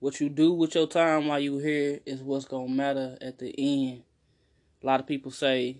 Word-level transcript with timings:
What 0.00 0.20
you 0.20 0.28
do 0.28 0.52
with 0.52 0.76
your 0.76 0.86
time 0.86 1.26
while 1.26 1.40
you 1.40 1.58
here 1.58 1.98
is 2.06 2.22
what's 2.22 2.44
gonna 2.44 2.68
matter 2.68 3.18
at 3.20 3.40
the 3.40 3.52
end. 3.58 4.04
A 4.80 4.86
lot 4.86 5.00
of 5.00 5.08
people 5.08 5.32
say 5.32 5.78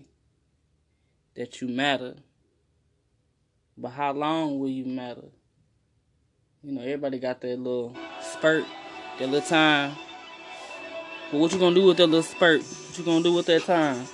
that 1.35 1.61
you 1.61 1.69
matter, 1.69 2.15
but 3.77 3.91
how 3.91 4.11
long 4.11 4.59
will 4.59 4.67
you 4.67 4.83
matter? 4.83 5.29
You 6.61 6.73
know, 6.73 6.81
everybody 6.81 7.17
got 7.17 7.39
that 7.39 7.57
little 7.57 7.95
spurt, 8.21 8.65
that 9.19 9.29
little 9.29 9.47
time. 9.47 9.95
But 11.31 11.37
what 11.37 11.53
you 11.53 11.59
gonna 11.59 11.75
do 11.75 11.85
with 11.85 11.95
that 11.97 12.07
little 12.07 12.21
spurt? 12.21 12.61
What 12.61 12.97
you 12.97 13.05
gonna 13.05 13.23
do 13.23 13.33
with 13.33 13.45
that 13.45 13.63
time? 13.63 14.05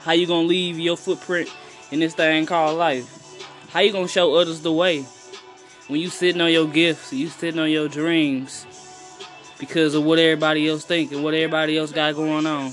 How 0.00 0.12
you 0.12 0.26
gonna 0.26 0.46
leave 0.46 0.78
your 0.78 0.98
footprint 0.98 1.48
in 1.90 2.00
this 2.00 2.14
thing 2.14 2.44
called 2.44 2.76
life? 2.76 3.08
How 3.70 3.80
you 3.80 3.92
gonna 3.92 4.08
show 4.08 4.34
others 4.34 4.60
the 4.60 4.72
way? 4.72 5.06
When 5.90 6.00
you 6.00 6.08
sitting 6.08 6.40
on 6.40 6.52
your 6.52 6.68
gifts, 6.68 7.12
you 7.12 7.26
sitting 7.26 7.58
on 7.58 7.68
your 7.68 7.88
dreams 7.88 8.64
because 9.58 9.92
of 9.96 10.04
what 10.04 10.20
everybody 10.20 10.68
else 10.68 10.84
think 10.84 11.10
and 11.10 11.24
what 11.24 11.34
everybody 11.34 11.76
else 11.76 11.90
got 11.90 12.14
going 12.14 12.46
on. 12.46 12.72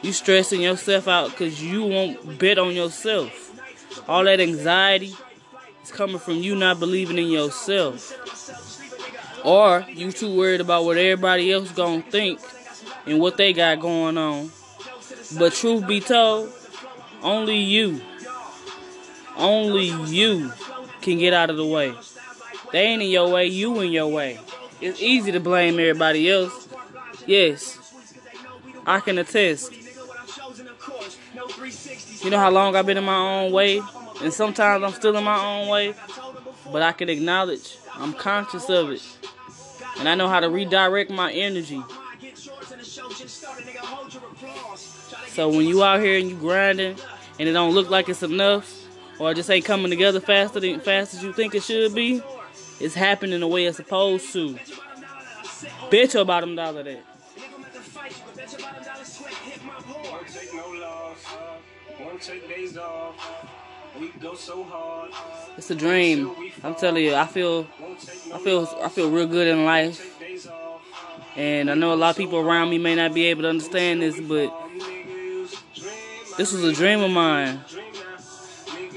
You 0.00 0.12
stressing 0.12 0.60
yourself 0.60 1.08
out 1.08 1.30
because 1.30 1.60
you 1.60 1.82
won't 1.82 2.38
bet 2.38 2.56
on 2.56 2.72
yourself. 2.72 3.50
All 4.08 4.22
that 4.24 4.38
anxiety 4.38 5.12
is 5.82 5.90
coming 5.90 6.20
from 6.20 6.34
you 6.34 6.54
not 6.54 6.78
believing 6.78 7.18
in 7.18 7.26
yourself. 7.26 8.12
Or 9.44 9.84
you 9.88 10.12
too 10.12 10.36
worried 10.36 10.60
about 10.60 10.84
what 10.84 10.96
everybody 10.96 11.50
else 11.50 11.72
gonna 11.72 12.02
think 12.02 12.38
and 13.06 13.18
what 13.18 13.36
they 13.36 13.52
got 13.52 13.80
going 13.80 14.16
on. 14.16 14.52
But 15.36 15.52
truth 15.52 15.84
be 15.88 15.98
told, 15.98 16.52
only 17.22 17.56
you, 17.56 18.00
only 19.36 19.86
you 20.06 20.52
can 21.04 21.18
get 21.18 21.34
out 21.34 21.50
of 21.50 21.56
the 21.56 21.66
way. 21.66 21.94
They 22.72 22.80
ain't 22.86 23.02
in 23.02 23.10
your 23.10 23.28
way, 23.28 23.46
you 23.46 23.80
in 23.80 23.92
your 23.92 24.08
way. 24.08 24.40
It's 24.80 25.00
easy 25.00 25.30
to 25.32 25.40
blame 25.40 25.74
everybody 25.74 26.28
else. 26.30 26.66
Yes, 27.26 27.78
I 28.86 29.00
can 29.00 29.18
attest. 29.18 29.72
You 32.24 32.30
know 32.30 32.38
how 32.38 32.50
long 32.50 32.74
I've 32.74 32.86
been 32.86 32.96
in 32.96 33.04
my 33.04 33.16
own 33.16 33.52
way, 33.52 33.80
and 34.22 34.32
sometimes 34.32 34.82
I'm 34.82 34.92
still 34.92 35.16
in 35.16 35.24
my 35.24 35.38
own 35.44 35.68
way, 35.68 35.94
but 36.72 36.82
I 36.82 36.92
can 36.92 37.08
acknowledge 37.08 37.76
I'm 37.94 38.14
conscious 38.14 38.68
of 38.70 38.90
it, 38.90 39.02
and 39.98 40.08
I 40.08 40.14
know 40.14 40.28
how 40.28 40.40
to 40.40 40.48
redirect 40.48 41.10
my 41.10 41.32
energy. 41.32 41.82
So 45.28 45.48
when 45.48 45.66
you 45.66 45.84
out 45.84 46.00
here 46.00 46.18
and 46.18 46.30
you 46.30 46.36
grinding, 46.36 46.96
and 47.38 47.48
it 47.48 47.52
don't 47.52 47.74
look 47.74 47.90
like 47.90 48.08
it's 48.08 48.22
enough, 48.22 48.83
or 49.18 49.34
just 49.34 49.50
ain't 49.50 49.64
coming 49.64 49.90
together 49.90 50.20
faster 50.20 50.60
than 50.60 50.80
fast 50.80 51.14
as 51.14 51.22
you 51.22 51.32
think 51.32 51.54
it 51.54 51.62
should 51.62 51.94
be, 51.94 52.22
it's 52.80 52.94
happening 52.94 53.40
the 53.40 53.46
way 53.46 53.66
it's 53.66 53.76
supposed 53.76 54.32
to. 54.32 54.58
Bet 55.90 56.14
your 56.14 56.24
bottom 56.24 56.56
dollar 56.56 56.82
that. 56.82 57.00
It's 65.56 65.70
a 65.70 65.74
dream. 65.74 66.34
I'm 66.62 66.74
telling 66.74 67.04
you, 67.04 67.14
I 67.14 67.26
feel, 67.26 67.66
I 68.32 68.38
feel, 68.38 68.78
I 68.82 68.88
feel 68.88 69.10
real 69.10 69.26
good 69.26 69.46
in 69.46 69.64
life. 69.64 70.10
And 71.36 71.70
I 71.70 71.74
know 71.74 71.92
a 71.92 71.96
lot 71.96 72.10
of 72.10 72.16
people 72.16 72.38
around 72.38 72.70
me 72.70 72.78
may 72.78 72.94
not 72.94 73.12
be 73.12 73.26
able 73.26 73.42
to 73.42 73.48
understand 73.48 74.02
this, 74.02 74.20
but 74.20 74.52
this 76.36 76.52
was 76.52 76.64
a 76.64 76.72
dream 76.72 77.00
of 77.00 77.10
mine. 77.10 77.60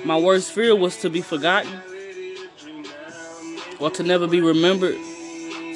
My 0.05 0.17
worst 0.17 0.51
fear 0.51 0.75
was 0.75 0.97
to 0.97 1.09
be 1.09 1.21
forgotten 1.21 1.71
or 3.79 3.89
to 3.91 4.03
never 4.03 4.27
be 4.27 4.41
remembered. 4.41 4.97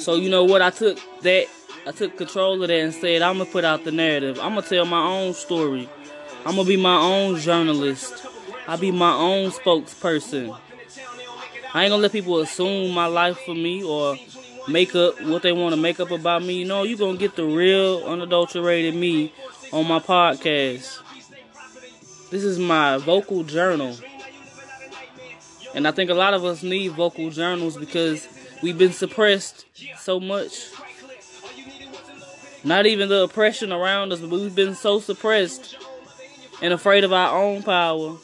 So 0.00 0.14
you 0.14 0.30
know 0.30 0.44
what? 0.44 0.62
I 0.62 0.70
took 0.70 0.98
that, 1.22 1.46
I 1.86 1.92
took 1.92 2.16
control 2.16 2.62
of 2.62 2.68
that 2.68 2.70
and 2.70 2.94
said, 2.94 3.22
I'm 3.22 3.38
gonna 3.38 3.50
put 3.50 3.64
out 3.64 3.84
the 3.84 3.92
narrative. 3.92 4.38
I'm 4.40 4.54
gonna 4.54 4.62
tell 4.66 4.84
my 4.84 5.04
own 5.04 5.34
story. 5.34 5.88
I'm 6.44 6.56
gonna 6.56 6.68
be 6.68 6.76
my 6.76 6.96
own 6.96 7.38
journalist. 7.38 8.26
I'll 8.66 8.78
be 8.78 8.90
my 8.90 9.12
own 9.12 9.50
spokesperson. 9.50 10.58
I 11.74 11.84
ain't 11.84 11.90
gonna 11.90 12.02
let 12.02 12.12
people 12.12 12.38
assume 12.40 12.92
my 12.92 13.06
life 13.06 13.38
for 13.46 13.54
me 13.54 13.82
or 13.82 14.16
make 14.68 14.94
up 14.94 15.20
what 15.22 15.42
they 15.42 15.52
want 15.52 15.74
to 15.74 15.80
make 15.80 16.00
up 16.00 16.10
about 16.10 16.42
me. 16.42 16.54
You 16.54 16.64
know, 16.64 16.82
you 16.82 16.96
gonna 16.96 17.16
get 17.16 17.36
the 17.36 17.44
real, 17.44 18.04
unadulterated 18.04 18.94
me 18.94 19.32
on 19.72 19.86
my 19.86 19.98
podcast. 19.98 21.00
This 22.30 22.44
is 22.44 22.58
my 22.58 22.98
vocal 22.98 23.42
journal. 23.44 23.96
And 25.74 25.88
I 25.88 25.90
think 25.90 26.10
a 26.10 26.14
lot 26.14 26.34
of 26.34 26.44
us 26.44 26.62
need 26.62 26.92
vocal 26.92 27.30
journals 27.30 27.76
because 27.76 28.28
we've 28.62 28.78
been 28.78 28.92
suppressed 28.92 29.64
so 29.98 30.20
much. 30.20 30.70
Not 32.64 32.86
even 32.86 33.08
the 33.08 33.24
oppression 33.24 33.72
around 33.72 34.12
us, 34.12 34.20
but 34.20 34.30
we've 34.30 34.54
been 34.54 34.74
so 34.74 35.00
suppressed 35.00 35.76
and 36.60 36.72
afraid 36.72 37.04
of 37.04 37.12
our 37.12 37.36
own 37.36 37.62
power 37.62 38.16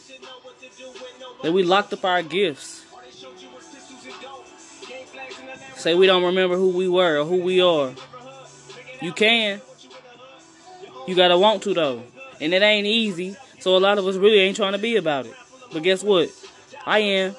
that 1.43 1.53
we 1.53 1.63
locked 1.63 1.93
up 1.93 2.05
our 2.05 2.23
gifts. 2.23 2.85
Say 5.77 5.95
we 5.95 6.07
don't 6.07 6.25
remember 6.25 6.57
who 6.57 6.71
we 6.71 6.89
were 6.89 7.21
or 7.21 7.25
who 7.25 7.43
we 7.43 7.61
are. 7.61 7.93
You 9.01 9.13
can. 9.13 9.61
You 11.07 11.15
gotta 11.15 11.39
want 11.39 11.63
to 11.65 11.75
though. 11.75 12.03
And 12.41 12.53
it 12.53 12.63
ain't 12.63 12.87
easy. 12.87 13.37
So 13.61 13.77
a 13.77 13.79
lot 13.79 13.99
of 13.99 14.07
us 14.07 14.17
really 14.17 14.39
ain't 14.39 14.57
trying 14.57 14.73
to 14.73 14.79
be 14.79 14.97
about 14.97 15.27
it. 15.27 15.35
But 15.73 15.83
guess 15.83 16.05
what? 16.05 16.31
I 16.87 16.99
am. 16.99 17.37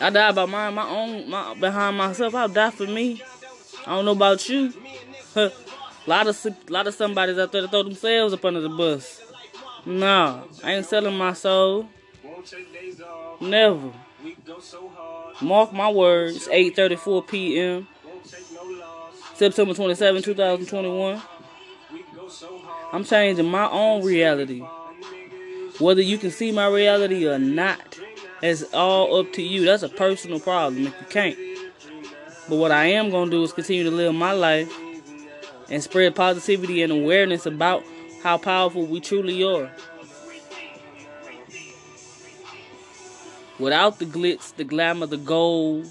I 0.00 0.10
die 0.10 0.32
by 0.32 0.46
my 0.46 0.70
my 0.70 0.88
own 0.88 1.30
my 1.30 1.54
behind 1.54 1.96
myself. 1.96 2.34
I'll 2.34 2.48
die 2.48 2.70
for 2.70 2.86
me. 2.86 3.22
I 3.86 3.90
don't 3.90 4.04
know 4.04 4.12
about 4.12 4.48
you. 4.48 4.72
a 5.36 5.50
lot 6.06 6.26
of 6.26 6.46
lot 6.68 6.86
of 6.86 6.94
somebody's 6.94 7.38
out 7.38 7.52
there 7.52 7.62
to 7.62 7.68
throw 7.68 7.82
themselves 7.82 8.34
up 8.34 8.44
under 8.44 8.60
the 8.60 8.68
bus. 8.68 9.22
Nah, 9.84 10.42
I 10.64 10.74
ain't 10.74 10.86
selling 10.86 11.16
my 11.16 11.32
soul. 11.32 11.88
Never. 13.40 13.92
Mark 15.40 15.72
my 15.72 15.90
words. 15.90 16.48
8:34 16.48 17.28
p.m. 17.28 17.86
September 19.34 19.74
27, 19.74 20.22
2021. 20.22 21.22
I'm 22.92 23.04
changing 23.04 23.46
my 23.46 23.68
own 23.68 24.02
reality. 24.02 24.62
Whether 25.78 26.00
you 26.00 26.16
can 26.16 26.30
see 26.30 26.52
my 26.52 26.68
reality 26.68 27.28
or 27.28 27.38
not, 27.38 27.98
it's 28.42 28.62
all 28.72 29.20
up 29.20 29.32
to 29.34 29.42
you. 29.42 29.64
That's 29.64 29.82
a 29.82 29.88
personal 29.88 30.40
problem 30.40 30.86
if 30.86 30.94
you 31.00 31.06
can't. 31.08 31.38
But 32.48 32.56
what 32.56 32.70
I 32.70 32.86
am 32.86 33.10
going 33.10 33.30
to 33.30 33.36
do 33.36 33.42
is 33.42 33.52
continue 33.52 33.84
to 33.84 33.90
live 33.90 34.14
my 34.14 34.32
life 34.32 34.72
and 35.68 35.82
spread 35.82 36.14
positivity 36.14 36.82
and 36.82 36.92
awareness 36.92 37.44
about 37.44 37.84
how 38.22 38.38
powerful 38.38 38.86
we 38.86 39.00
truly 39.00 39.42
are. 39.42 39.70
Without 43.58 43.98
the 43.98 44.04
glitz, 44.04 44.54
the 44.54 44.64
glamour, 44.64 45.06
the 45.06 45.16
gold, 45.16 45.86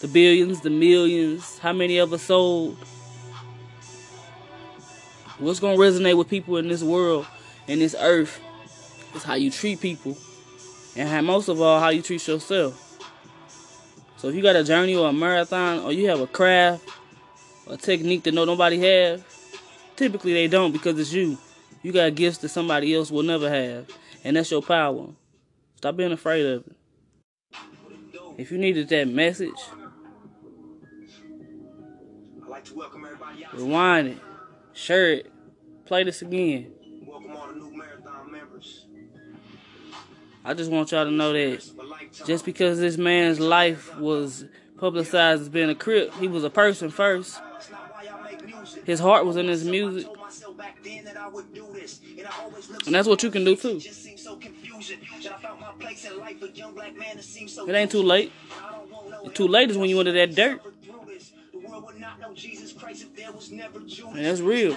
the 0.00 0.08
billions, 0.08 0.62
the 0.62 0.70
millions, 0.70 1.58
how 1.58 1.72
many 1.72 1.98
of 1.98 2.12
us 2.12 2.22
sold? 2.22 2.76
What's 5.38 5.60
going 5.60 5.76
to 5.76 5.82
resonate 5.82 6.16
with 6.16 6.28
people 6.28 6.56
in 6.56 6.68
this 6.68 6.82
world, 6.82 7.26
in 7.66 7.78
this 7.78 7.94
earth, 7.98 8.40
is 9.14 9.22
how 9.22 9.34
you 9.34 9.50
treat 9.50 9.80
people. 9.80 10.16
And 10.96 11.26
most 11.26 11.48
of 11.48 11.60
all, 11.60 11.80
how 11.80 11.90
you 11.90 12.02
treat 12.02 12.26
yourself. 12.26 12.86
So 14.16 14.28
if 14.28 14.34
you 14.34 14.42
got 14.42 14.56
a 14.56 14.64
journey 14.64 14.94
or 14.94 15.08
a 15.08 15.12
marathon, 15.12 15.80
or 15.80 15.92
you 15.92 16.08
have 16.08 16.20
a 16.20 16.26
craft, 16.26 16.88
a 17.68 17.76
technique 17.76 18.24
that 18.24 18.34
no 18.34 18.44
nobody 18.44 18.78
have, 18.80 19.24
typically 19.96 20.34
they 20.34 20.48
don't 20.48 20.72
because 20.72 20.98
it's 20.98 21.12
you. 21.12 21.38
You 21.82 21.92
got 21.92 22.14
gifts 22.14 22.38
that 22.38 22.50
somebody 22.50 22.94
else 22.94 23.10
will 23.10 23.22
never 23.22 23.48
have, 23.48 23.88
and 24.22 24.36
that's 24.36 24.50
your 24.50 24.60
power. 24.60 25.06
Stop 25.76 25.96
being 25.96 26.12
afraid 26.12 26.44
of 26.44 26.66
it. 26.66 26.76
If 28.36 28.52
you 28.52 28.58
needed 28.58 28.88
that 28.90 29.08
message, 29.08 29.52
rewind 33.54 34.08
it, 34.08 34.18
share 34.74 35.12
it, 35.12 35.32
play 35.86 36.04
this 36.04 36.20
again. 36.20 36.72
I 40.50 40.54
just 40.54 40.68
want 40.68 40.90
y'all 40.90 41.04
to 41.04 41.12
know 41.12 41.32
that 41.32 41.64
just 42.26 42.44
because 42.44 42.80
this 42.80 42.96
man's 42.98 43.38
life 43.38 43.96
was 43.96 44.46
publicized 44.78 45.42
as 45.42 45.48
being 45.48 45.70
a 45.70 45.76
crip, 45.76 46.12
he 46.14 46.26
was 46.26 46.42
a 46.42 46.50
person 46.50 46.90
first. 46.90 47.40
His 48.84 48.98
heart 48.98 49.24
was 49.24 49.36
in 49.36 49.46
his 49.46 49.64
music. 49.64 50.08
And 52.84 52.96
that's 52.96 53.06
what 53.06 53.22
you 53.22 53.30
can 53.30 53.44
do 53.44 53.54
too. 53.54 53.80
It 57.68 57.74
ain't 57.76 57.92
too 57.92 58.02
late. 58.02 58.32
Too 59.34 59.46
late 59.46 59.70
is 59.70 59.78
when 59.78 59.88
you 59.88 60.00
under 60.00 60.10
that 60.10 60.34
dirt. 60.34 60.60
And 64.16 64.24
that's 64.24 64.40
real. 64.40 64.76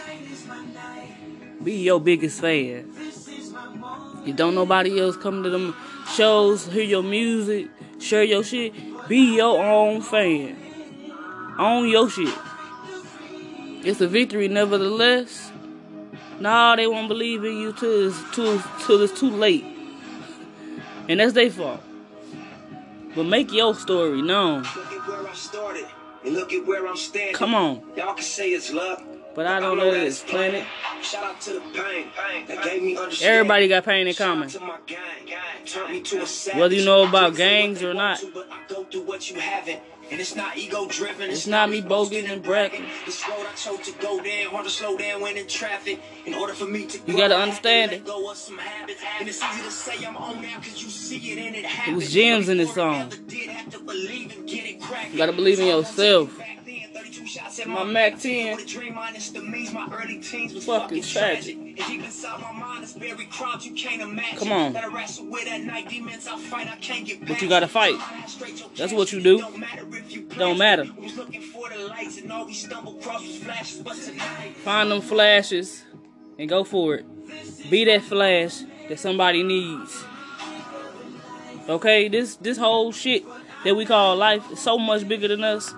tonight 0.00 0.30
is 0.30 0.46
my 0.46 0.64
night. 0.66 1.64
Be 1.64 1.74
your 1.74 2.00
biggest 2.00 2.40
fan. 2.40 2.92
You 4.24 4.32
don't 4.32 4.54
nobody 4.54 5.00
else 5.00 5.16
come 5.16 5.42
to 5.42 5.50
them 5.50 5.74
shows, 6.14 6.66
hear 6.66 6.82
your 6.82 7.02
music, 7.02 7.68
share 7.98 8.24
your 8.24 8.44
shit. 8.44 8.74
Be 9.08 9.36
your 9.36 9.62
own 9.62 10.02
fan. 10.02 10.56
Own 11.58 11.88
your 11.88 12.08
shit. 12.08 12.34
It's 13.82 14.00
a 14.00 14.08
victory, 14.08 14.48
nevertheless. 14.48 15.50
Nah, 16.38 16.76
they 16.76 16.86
won't 16.86 17.08
believe 17.08 17.44
in 17.44 17.56
you 17.56 17.72
till 17.72 18.08
it's 18.08 18.34
too 18.34 18.62
till 18.86 19.02
it's 19.02 19.18
too 19.18 19.30
late, 19.30 19.64
and 21.08 21.20
that's 21.20 21.34
their 21.34 21.50
fault. 21.50 21.80
But 23.14 23.24
make 23.24 23.52
your 23.52 23.74
story 23.74 24.22
known. 24.22 24.62
Look 24.62 24.92
at 24.92 25.08
where 25.08 25.28
I 25.28 25.34
started, 25.34 25.86
and 26.24 26.34
look 26.34 26.52
at 26.52 26.66
where 26.66 26.86
I'm 26.86 26.96
standing. 26.96 27.34
Come 27.34 27.54
on. 27.54 27.82
Y'all 27.96 28.14
can 28.14 28.22
say 28.22 28.50
it's 28.50 28.72
luck. 28.72 29.02
But 29.40 29.46
I 29.46 29.58
don't 29.58 29.78
know 29.78 29.90
that 29.90 30.02
it's 30.02 30.22
planet. 30.22 30.66
Shout 31.00 31.24
out 31.24 31.40
to 31.40 31.54
the 31.54 31.60
pain, 31.60 32.08
pain 32.14 32.46
that 32.46 32.62
gave 32.62 32.82
me 32.82 32.98
Everybody 33.22 33.68
got 33.68 33.86
pain 33.86 34.06
in 34.06 34.12
common. 34.12 34.50
Whether 36.56 36.74
you 36.74 36.84
know 36.84 37.08
about 37.08 37.36
gangs 37.36 37.82
or 37.82 37.94
not. 37.94 38.22
And 40.10 40.20
it's 40.20 40.36
not 40.36 40.58
ego 40.58 40.86
driven. 40.88 41.30
It's, 41.30 41.46
not 41.46 41.70
me 41.70 41.80
bogus 41.80 42.28
and 42.28 42.42
bragging. 42.42 42.84
This 43.06 43.26
road 43.26 43.46
I 43.50 43.54
chose 43.54 43.80
to 43.86 43.92
go 43.92 44.22
down, 44.22 44.50
hard 44.50 44.64
to 44.64 44.70
slow 44.70 44.98
down 44.98 45.22
when 45.22 45.38
in 45.38 45.46
traffic. 45.46 46.02
In 46.26 46.34
order 46.34 46.52
for 46.52 46.66
me 46.66 46.84
to 46.84 46.98
You 47.06 47.16
gotta 47.16 47.38
understand 47.38 47.92
it. 47.92 48.06
And 48.06 49.26
it's 49.26 49.42
easy 49.42 49.62
to 49.62 49.70
say 49.70 50.04
I'm 50.04 50.18
on 50.18 50.42
now 50.42 50.56
cause 50.56 50.82
you 50.82 50.90
see 50.90 51.32
it 51.32 51.38
and 51.46 51.56
it 51.56 51.64
happens. 51.64 51.94
It 51.94 51.96
was 51.96 52.12
gems 52.12 52.50
in 52.50 52.58
this 52.58 52.74
song. 52.74 53.10
You 53.30 55.16
gotta 55.16 55.32
believe 55.32 55.60
in 55.60 55.66
yourself. 55.68 56.38
My 57.66 57.84
Mac 57.84 58.18
10 58.18 58.58
fucking 60.60 61.02
tragic. 61.02 61.56
Come 64.38 64.52
on. 64.52 64.72
But 64.72 64.92
you 67.42 67.48
gotta 67.48 67.68
fight. 67.68 67.98
That's 68.76 68.92
what 68.92 69.12
you 69.12 69.20
do. 69.20 69.38
Don't 70.36 70.58
matter. 70.58 70.84
Find 74.64 74.90
them 74.90 75.00
flashes 75.00 75.84
and 76.38 76.48
go 76.48 76.64
for 76.64 76.96
it. 76.96 77.70
Be 77.70 77.84
that 77.84 78.02
flash 78.02 78.62
that 78.88 78.98
somebody 78.98 79.42
needs. 79.42 80.04
Okay, 81.68 82.08
this 82.08 82.36
this 82.36 82.58
whole 82.58 82.92
shit 82.92 83.24
that 83.64 83.76
we 83.76 83.84
call 83.84 84.16
life 84.16 84.50
is 84.50 84.60
so 84.60 84.78
much 84.78 85.06
bigger 85.06 85.28
than 85.28 85.44
us 85.44 85.72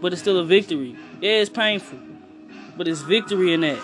but 0.00 0.12
it's 0.12 0.22
still 0.22 0.38
a 0.38 0.44
victory. 0.44 0.96
Yeah, 1.20 1.40
it's 1.40 1.50
painful, 1.50 1.98
but 2.76 2.88
it's 2.88 3.02
victory 3.02 3.52
in 3.52 3.62
that. 3.62 3.78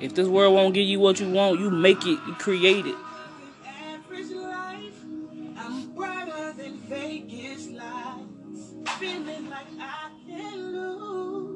If 0.00 0.14
this 0.14 0.26
world 0.26 0.54
won't 0.54 0.72
give 0.72 0.86
you 0.86 0.98
what 0.98 1.20
you 1.20 1.28
want, 1.30 1.60
you 1.60 1.70
make 1.70 2.06
it, 2.06 2.18
you 2.26 2.34
create 2.38 2.86
it. 2.86 2.96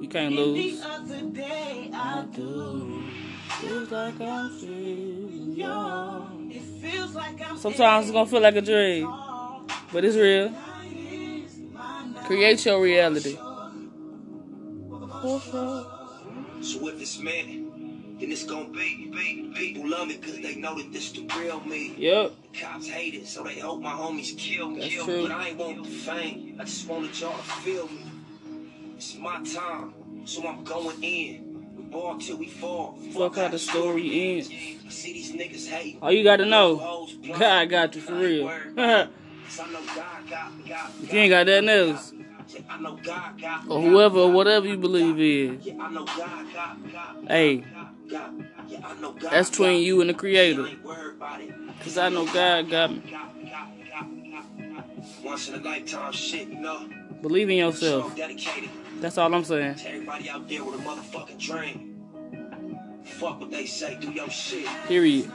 You 0.00 0.08
can't 0.10 0.34
lose. 0.34 0.82
I 1.94 2.26
do. 2.32 3.02
Feels 3.60 3.90
like 3.90 4.20
I'm 4.20 4.50
Sometimes 7.56 8.06
it's 8.06 8.12
gonna 8.12 8.26
feel 8.26 8.40
like 8.40 8.56
a 8.56 8.60
dream, 8.60 9.10
but 9.92 10.04
it's 10.04 10.16
real. 10.16 10.52
Create 12.24 12.64
your 12.64 12.80
reality. 12.80 13.36
So 16.62 16.88
if 16.88 17.00
it's 17.00 17.18
meant, 17.18 18.18
then 18.18 18.32
it's 18.32 18.44
gonna 18.44 18.68
be, 18.70 19.10
be. 19.12 19.52
People 19.54 19.88
love 19.90 20.08
me 20.08 20.16
because 20.16 20.38
they 20.38 20.54
know 20.56 20.76
that 20.78 20.90
this 20.92 21.12
the 21.12 21.28
real 21.38 21.60
me. 21.60 21.94
Yep. 21.98 22.32
The 22.52 22.58
cops 22.58 22.88
hate 22.88 23.14
it, 23.14 23.26
so 23.26 23.42
they 23.44 23.58
hope 23.58 23.82
my 23.82 23.92
homies 23.92 24.36
kill 24.38 24.70
me. 24.70 24.80
That's 24.80 25.04
true. 25.04 25.22
But 25.28 25.32
I 25.32 25.48
ain't 25.48 25.58
want 25.58 25.82
the 25.84 25.88
fame. 25.90 26.56
I 26.58 26.64
just 26.64 26.88
wanted 26.88 27.18
y'all 27.20 27.36
to 27.36 27.42
feel 27.42 27.88
me. 27.88 28.04
It's 28.96 29.16
my 29.16 29.42
time, 29.44 29.92
so 30.24 30.46
I'm 30.46 30.64
going 30.64 31.02
in. 31.02 31.74
We 31.76 31.82
ball 31.84 32.16
till 32.18 32.38
we 32.38 32.48
fall. 32.48 32.98
Fuck, 33.12 33.36
how 33.36 33.48
the 33.48 33.58
story 33.58 34.36
ends. 34.36 34.48
I 34.48 34.88
see 34.90 35.12
these 35.12 35.32
niggas 35.32 35.68
hate. 35.68 35.98
All 36.00 36.10
you 36.12 36.24
gotta 36.24 36.46
know, 36.46 37.06
God 37.36 37.68
got 37.68 37.94
you 37.94 38.00
for 38.00 38.14
real. 38.14 38.50
if 39.46 41.12
you 41.12 41.18
ain't 41.18 41.30
got 41.30 41.46
that 41.46 41.68
else. 41.68 42.12
Or 43.68 43.80
whoever, 43.80 44.18
or 44.18 44.32
whatever 44.32 44.66
you 44.66 44.76
believe 44.76 45.18
in. 45.18 45.60
Hey, 47.26 47.64
that's 49.30 49.50
between 49.50 49.82
you 49.82 50.00
and 50.00 50.10
the 50.10 50.14
Creator. 50.14 50.68
Because 51.78 51.98
I 51.98 52.08
know 52.10 52.26
God 52.26 52.70
got 52.70 52.90
me. 52.90 53.02
Once 55.22 55.48
in 55.48 55.54
a 55.54 55.58
lifetime 55.58 56.12
shit, 56.12 56.48
you 56.48 56.60
know. 56.60 56.88
Believe 57.22 57.48
in 57.48 57.56
yourself. 57.56 58.14
That's 59.00 59.16
all 59.18 59.32
I'm 59.34 59.44
saying. 59.44 59.76
Everybody 59.84 60.28
out 60.28 60.48
there 60.48 60.64
with 60.64 60.74
a 60.74 60.82
motherfucking 60.82 61.38
dream. 61.38 61.90
Fuck 63.04 63.40
what 63.40 63.50
they 63.50 63.66
say, 63.66 63.98
do 64.00 64.10
your 64.10 64.28
shit. 64.30 64.66
Period. 64.86 65.30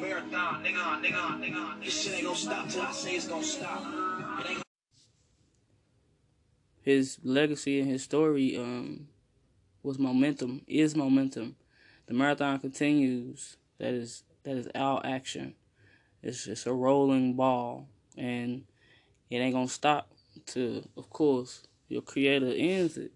Marathon, 0.00 0.64
nigga, 0.64 1.02
nigga, 1.02 1.40
nigga. 1.40 1.84
This 1.84 2.02
shit 2.02 2.14
ain't 2.14 2.24
gonna 2.24 2.36
stop 2.36 2.68
till 2.68 2.82
I 2.82 2.92
say 2.92 3.16
it's 3.16 3.28
gonna 3.28 3.44
stop 3.44 3.82
his 6.86 7.18
legacy 7.24 7.80
and 7.80 7.90
his 7.90 8.04
story 8.04 8.56
um, 8.56 9.08
was 9.82 9.98
momentum, 9.98 10.62
is 10.68 10.94
momentum. 10.94 11.56
The 12.06 12.14
marathon 12.14 12.60
continues. 12.60 13.56
That 13.78 13.92
is 13.92 14.22
that 14.44 14.56
is 14.56 14.68
our 14.76 15.04
action. 15.04 15.56
It's 16.22 16.44
just 16.44 16.64
a 16.64 16.72
rolling 16.72 17.34
ball, 17.34 17.88
and 18.16 18.62
it 19.28 19.38
ain't 19.38 19.54
gonna 19.54 19.66
stop 19.66 20.12
to, 20.46 20.88
of 20.96 21.10
course, 21.10 21.64
your 21.88 22.02
creator 22.02 22.52
ends 22.56 22.96
it. 22.96 23.10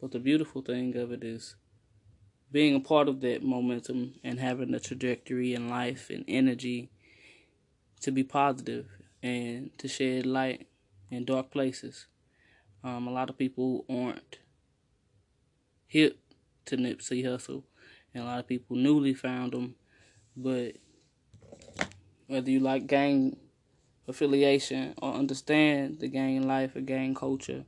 But 0.00 0.12
the 0.12 0.18
beautiful 0.18 0.62
thing 0.62 0.96
of 0.96 1.12
it 1.12 1.22
is 1.22 1.56
being 2.50 2.74
a 2.74 2.80
part 2.80 3.08
of 3.08 3.20
that 3.20 3.42
momentum 3.42 4.14
and 4.24 4.40
having 4.40 4.70
the 4.70 4.80
trajectory 4.80 5.54
in 5.54 5.68
life 5.68 6.08
and 6.10 6.24
energy 6.26 6.90
to 8.00 8.10
be 8.10 8.24
positive 8.24 8.86
and 9.22 9.76
to 9.78 9.88
shed 9.88 10.24
light 10.24 10.66
in 11.10 11.24
dark 11.24 11.50
places. 11.50 12.06
Um, 12.82 13.06
a 13.06 13.10
lot 13.10 13.28
of 13.28 13.36
people 13.36 13.84
aren't 13.90 14.38
hip 15.86 16.18
to 16.66 16.76
Nipsey 16.76 17.24
Hussle, 17.24 17.64
and 18.14 18.22
a 18.22 18.26
lot 18.26 18.38
of 18.38 18.46
people 18.46 18.76
newly 18.76 19.14
found 19.14 19.52
him. 19.52 19.74
But 20.36 20.76
whether 22.28 22.50
you 22.50 22.60
like 22.60 22.86
gang 22.86 23.36
affiliation 24.06 24.94
or 25.02 25.14
understand 25.14 25.98
the 25.98 26.08
gang 26.08 26.46
life 26.46 26.76
or 26.76 26.80
gang 26.80 27.14
culture, 27.14 27.64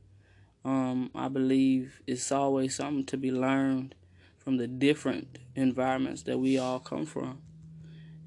um, 0.63 1.11
I 1.13 1.27
believe 1.27 2.01
it's 2.07 2.31
always 2.31 2.75
something 2.75 3.05
to 3.05 3.17
be 3.17 3.31
learned 3.31 3.95
from 4.43 4.57
the 4.57 4.67
different 4.67 5.37
environments 5.55 6.23
that 6.23 6.39
we 6.39 6.57
all 6.57 6.79
come 6.79 7.05
from. 7.05 7.39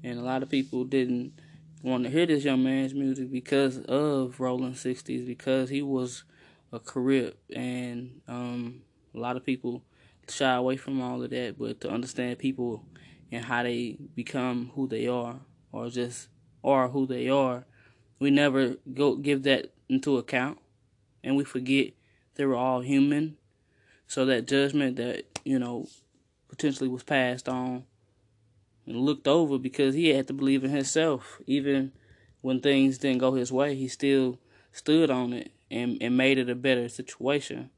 And 0.03 0.17
a 0.19 0.23
lot 0.23 0.43
of 0.43 0.49
people 0.49 0.85
didn't 0.85 1.33
want 1.81 2.03
to 2.03 2.09
hear 2.09 2.25
this 2.25 2.43
young 2.43 2.63
man's 2.63 2.93
music 2.93 3.31
because 3.31 3.79
of 3.79 4.39
Rolling 4.39 4.73
60s, 4.73 5.25
because 5.25 5.69
he 5.69 5.81
was 5.81 6.23
a 6.71 6.79
Crip, 6.79 7.37
and 7.53 8.21
um, 8.27 8.81
a 9.13 9.19
lot 9.19 9.35
of 9.35 9.45
people 9.45 9.83
shy 10.29 10.53
away 10.53 10.77
from 10.77 11.01
all 11.01 11.21
of 11.21 11.29
that. 11.31 11.57
But 11.59 11.81
to 11.81 11.89
understand 11.89 12.39
people 12.39 12.83
and 13.31 13.43
how 13.43 13.63
they 13.63 13.97
become 14.15 14.71
who 14.75 14.87
they 14.87 15.07
are, 15.07 15.35
or 15.71 15.89
just 15.89 16.29
are 16.63 16.87
who 16.89 17.05
they 17.05 17.29
are, 17.29 17.65
we 18.19 18.31
never 18.31 18.75
go 18.93 19.15
give 19.15 19.43
that 19.43 19.73
into 19.89 20.17
account, 20.17 20.59
and 21.23 21.35
we 21.35 21.43
forget 21.43 21.93
they 22.35 22.45
were 22.45 22.55
all 22.55 22.81
human. 22.81 23.37
So 24.07 24.25
that 24.25 24.47
judgment 24.47 24.97
that 24.97 25.25
you 25.43 25.59
know 25.59 25.87
potentially 26.55 26.89
was 26.89 27.03
passed 27.03 27.49
on 27.49 27.83
and 28.85 28.95
looked 28.95 29.27
over 29.27 29.57
because 29.57 29.93
he 29.93 30.09
had 30.09 30.27
to 30.27 30.33
believe 30.33 30.63
in 30.63 30.71
himself. 30.71 31.41
Even 31.45 31.91
when 32.41 32.61
things 32.61 32.97
didn't 32.97 33.19
go 33.19 33.33
his 33.33 33.51
way, 33.51 33.75
he 33.75 33.87
still 33.87 34.39
stood 34.71 35.09
on 35.09 35.33
it 35.33 35.51
and, 35.69 35.97
and 36.01 36.15
made 36.15 36.37
it 36.37 36.49
a 36.49 36.55
better 36.55 36.87
situation. 36.87 37.69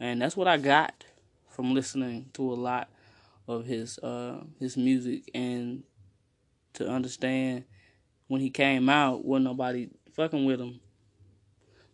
And 0.00 0.20
that's 0.20 0.36
what 0.36 0.48
I 0.48 0.56
got 0.56 1.04
from 1.48 1.74
listening 1.74 2.30
to 2.34 2.52
a 2.52 2.54
lot 2.54 2.88
of 3.46 3.66
his 3.66 3.98
uh 3.98 4.42
his 4.58 4.74
music 4.74 5.30
and 5.34 5.82
to 6.72 6.88
understand 6.88 7.64
when 8.26 8.40
he 8.40 8.48
came 8.48 8.88
out 8.88 9.22
wasn't 9.22 9.44
nobody 9.44 9.90
fucking 10.14 10.44
with 10.44 10.60
him. 10.60 10.80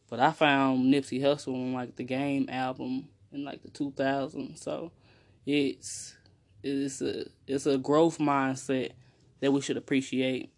But 0.08 0.20
I 0.20 0.30
found 0.30 0.92
Nipsey 0.92 1.20
Hussle 1.20 1.54
on 1.54 1.74
like 1.74 1.96
the 1.96 2.04
Game 2.04 2.48
album 2.48 3.08
in 3.32 3.44
like 3.44 3.62
the 3.62 3.68
2000s. 3.68 4.58
So 4.58 4.92
it's 5.46 6.16
it's 6.62 7.00
a 7.00 7.26
it's 7.46 7.66
a 7.66 7.78
growth 7.78 8.18
mindset 8.18 8.92
that 9.40 9.52
we 9.52 9.60
should 9.60 9.76
appreciate 9.76 10.52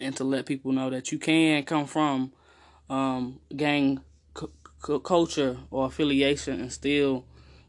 and 0.00 0.16
to 0.16 0.24
let 0.24 0.46
people 0.46 0.72
know 0.72 0.90
that 0.90 1.12
you 1.12 1.18
can 1.18 1.62
come 1.64 1.86
from 1.86 2.32
um, 2.90 3.40
gang 3.56 4.00
c- 4.38 4.46
c- 4.84 5.00
culture 5.04 5.58
or 5.70 5.86
affiliation 5.86 6.60
and 6.60 6.72
still 6.72 7.24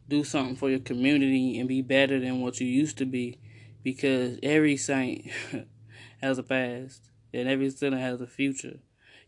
do 0.10 0.24
something 0.24 0.56
for 0.56 0.70
your 0.70 0.80
community 0.80 1.60
and 1.60 1.70
be 1.70 1.82
better 1.82 2.20
than 2.20 2.42
what 2.42 2.60
you 2.60 2.68
used 2.68 2.98
to 2.98 3.06
be 3.06 3.38
because 3.84 4.38
every 4.42 4.76
saint 4.76 5.26
has 6.22 6.38
a 6.38 6.44
past 6.44 7.10
and 7.34 7.48
every 7.48 7.70
sinner 7.70 8.00
has 8.00 8.20
a 8.22 8.28
future 8.28 8.80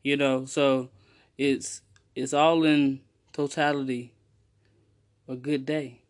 you 0.06 0.16
know? 0.16 0.46
So 0.46 0.92
it's 1.38 1.82
it's 2.16 2.32
all 2.34 2.64
in 2.64 3.02
totality 3.34 4.14
a 5.28 5.36
good 5.36 5.66
day 5.66 6.05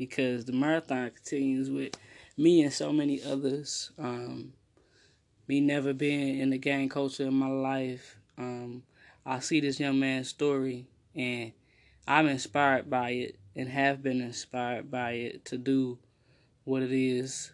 because 0.00 0.46
the 0.46 0.52
marathon 0.52 1.10
continues 1.10 1.68
with 1.68 1.94
me 2.38 2.62
and 2.62 2.72
so 2.72 2.90
many 2.90 3.22
others 3.22 3.90
um, 3.98 4.54
me 5.46 5.60
never 5.60 5.92
being 5.92 6.38
in 6.38 6.48
the 6.48 6.56
gang 6.56 6.88
culture 6.88 7.26
in 7.26 7.34
my 7.34 7.46
life 7.46 8.16
um, 8.38 8.82
i 9.26 9.38
see 9.38 9.60
this 9.60 9.78
young 9.78 10.00
man's 10.00 10.28
story 10.28 10.86
and 11.14 11.52
i'm 12.08 12.26
inspired 12.26 12.88
by 12.88 13.10
it 13.10 13.36
and 13.54 13.68
have 13.68 14.02
been 14.02 14.22
inspired 14.22 14.90
by 14.90 15.10
it 15.10 15.44
to 15.44 15.58
do 15.58 15.98
what 16.64 16.82
it 16.82 16.92
is 16.92 17.52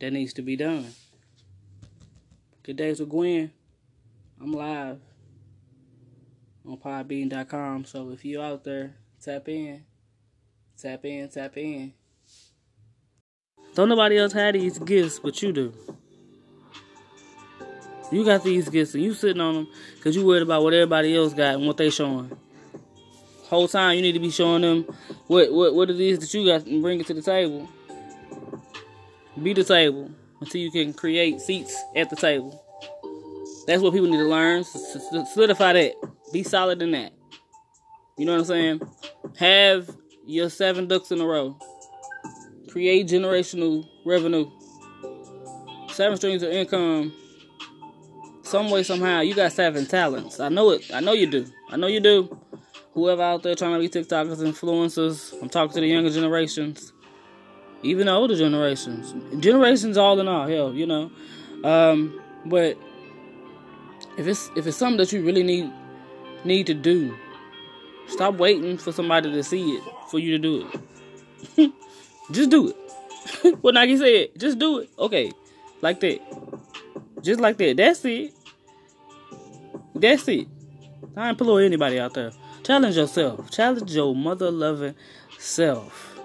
that 0.00 0.12
needs 0.12 0.32
to 0.34 0.42
be 0.42 0.56
done. 0.56 0.94
Good 2.62 2.76
days 2.76 3.00
with 3.00 3.10
Gwen. 3.10 3.52
I'm 4.40 4.52
live 4.52 5.00
on 6.66 6.76
podbean.com. 6.78 7.84
So 7.84 8.10
if 8.10 8.24
you 8.24 8.40
out 8.40 8.64
there, 8.64 8.94
tap 9.22 9.48
in. 9.48 9.84
Tap 10.80 11.04
in, 11.04 11.28
tap 11.28 11.56
in. 11.56 11.92
Don't 13.74 13.88
nobody 13.88 14.18
else 14.18 14.32
have 14.32 14.54
these 14.54 14.78
gifts, 14.78 15.18
but 15.18 15.40
you 15.42 15.52
do. 15.52 15.72
You 18.10 18.24
got 18.24 18.42
these 18.42 18.68
gifts 18.68 18.94
and 18.94 19.04
you 19.04 19.14
sitting 19.14 19.40
on 19.40 19.54
them 19.54 19.68
because 19.96 20.16
you 20.16 20.26
worried 20.26 20.42
about 20.42 20.62
what 20.62 20.72
everybody 20.72 21.16
else 21.16 21.32
got 21.32 21.54
and 21.54 21.66
what 21.66 21.76
they 21.76 21.90
showing 21.90 22.36
whole 23.50 23.66
time 23.66 23.96
you 23.96 24.02
need 24.02 24.12
to 24.12 24.20
be 24.20 24.30
showing 24.30 24.62
them 24.62 24.84
what 25.26 25.52
what 25.52 25.74
what 25.74 25.90
it 25.90 26.00
is 26.00 26.20
that 26.20 26.32
you 26.32 26.46
got 26.46 26.64
and 26.66 26.80
bring 26.80 27.00
it 27.00 27.06
to 27.08 27.14
the 27.14 27.20
table. 27.20 27.68
Be 29.42 29.52
the 29.52 29.64
table 29.64 30.10
until 30.40 30.60
you 30.60 30.70
can 30.70 30.92
create 30.92 31.40
seats 31.40 31.76
at 31.96 32.08
the 32.10 32.16
table. 32.16 32.64
That's 33.66 33.82
what 33.82 33.92
people 33.92 34.08
need 34.08 34.18
to 34.18 34.28
learn. 34.28 34.64
Solidify 34.64 35.72
that. 35.72 35.94
Be 36.32 36.42
solid 36.44 36.80
in 36.80 36.92
that. 36.92 37.12
You 38.16 38.26
know 38.26 38.32
what 38.32 38.40
I'm 38.40 38.44
saying? 38.46 38.80
Have 39.38 39.90
your 40.30 40.48
seven 40.48 40.86
ducks 40.86 41.10
in 41.10 41.20
a 41.20 41.26
row. 41.26 41.56
Create 42.70 43.08
generational 43.08 43.86
revenue. 44.04 44.50
Seven 45.90 46.16
streams 46.16 46.42
of 46.42 46.50
income. 46.50 47.12
Some 48.42 48.70
way, 48.70 48.82
somehow, 48.82 49.20
you 49.20 49.34
got 49.34 49.52
seven 49.52 49.86
talents. 49.86 50.40
I 50.40 50.48
know 50.48 50.70
it. 50.70 50.90
I 50.92 51.00
know 51.00 51.12
you 51.12 51.26
do. 51.26 51.46
I 51.70 51.76
know 51.76 51.86
you 51.86 52.00
do 52.00 52.40
whoever 52.94 53.22
out 53.22 53.42
there 53.42 53.54
trying 53.54 53.74
to 53.74 53.78
be 53.78 53.88
TikTokers, 53.88 54.38
influencers. 54.38 55.40
I'm 55.40 55.48
talking 55.48 55.74
to 55.74 55.80
the 55.80 55.86
younger 55.86 56.10
generations, 56.10 56.92
even 57.82 58.06
the 58.06 58.12
older 58.12 58.36
generations. 58.36 59.14
Generations 59.42 59.96
all 59.96 60.18
in 60.20 60.28
all, 60.28 60.46
hell, 60.46 60.72
you 60.72 60.86
know. 60.86 61.10
Um, 61.64 62.20
but 62.46 62.76
if 64.18 64.26
it's 64.26 64.50
if 64.56 64.66
it's 64.66 64.76
something 64.76 64.98
that 64.98 65.12
you 65.12 65.24
really 65.24 65.42
need 65.42 65.70
need 66.44 66.66
to 66.66 66.74
do, 66.74 67.16
stop 68.10 68.34
waiting 68.34 68.76
for 68.78 68.92
somebody 68.92 69.30
to 69.32 69.42
see 69.42 69.72
it 69.72 69.82
for 70.10 70.18
you 70.18 70.32
to 70.32 70.38
do 70.38 70.68
it. 71.56 71.72
just 72.32 72.50
do 72.50 72.68
it. 72.68 73.56
what 73.60 73.74
Nike 73.74 73.96
said, 73.96 74.28
just 74.38 74.58
do 74.58 74.78
it. 74.80 74.90
Okay, 74.98 75.32
like 75.80 76.00
that. 76.00 76.20
Just 77.22 77.40
like 77.40 77.58
that. 77.58 77.76
That's 77.76 78.04
it. 78.04 78.32
That's 79.94 80.26
it. 80.28 80.48
I 81.16 81.30
implore 81.30 81.60
anybody 81.60 81.98
out 81.98 82.14
there. 82.14 82.32
Challenge 82.62 82.96
yourself. 82.96 83.50
Challenge 83.50 83.94
your 83.94 84.14
mother 84.14 84.50
loving 84.50 84.94
self 85.38 86.18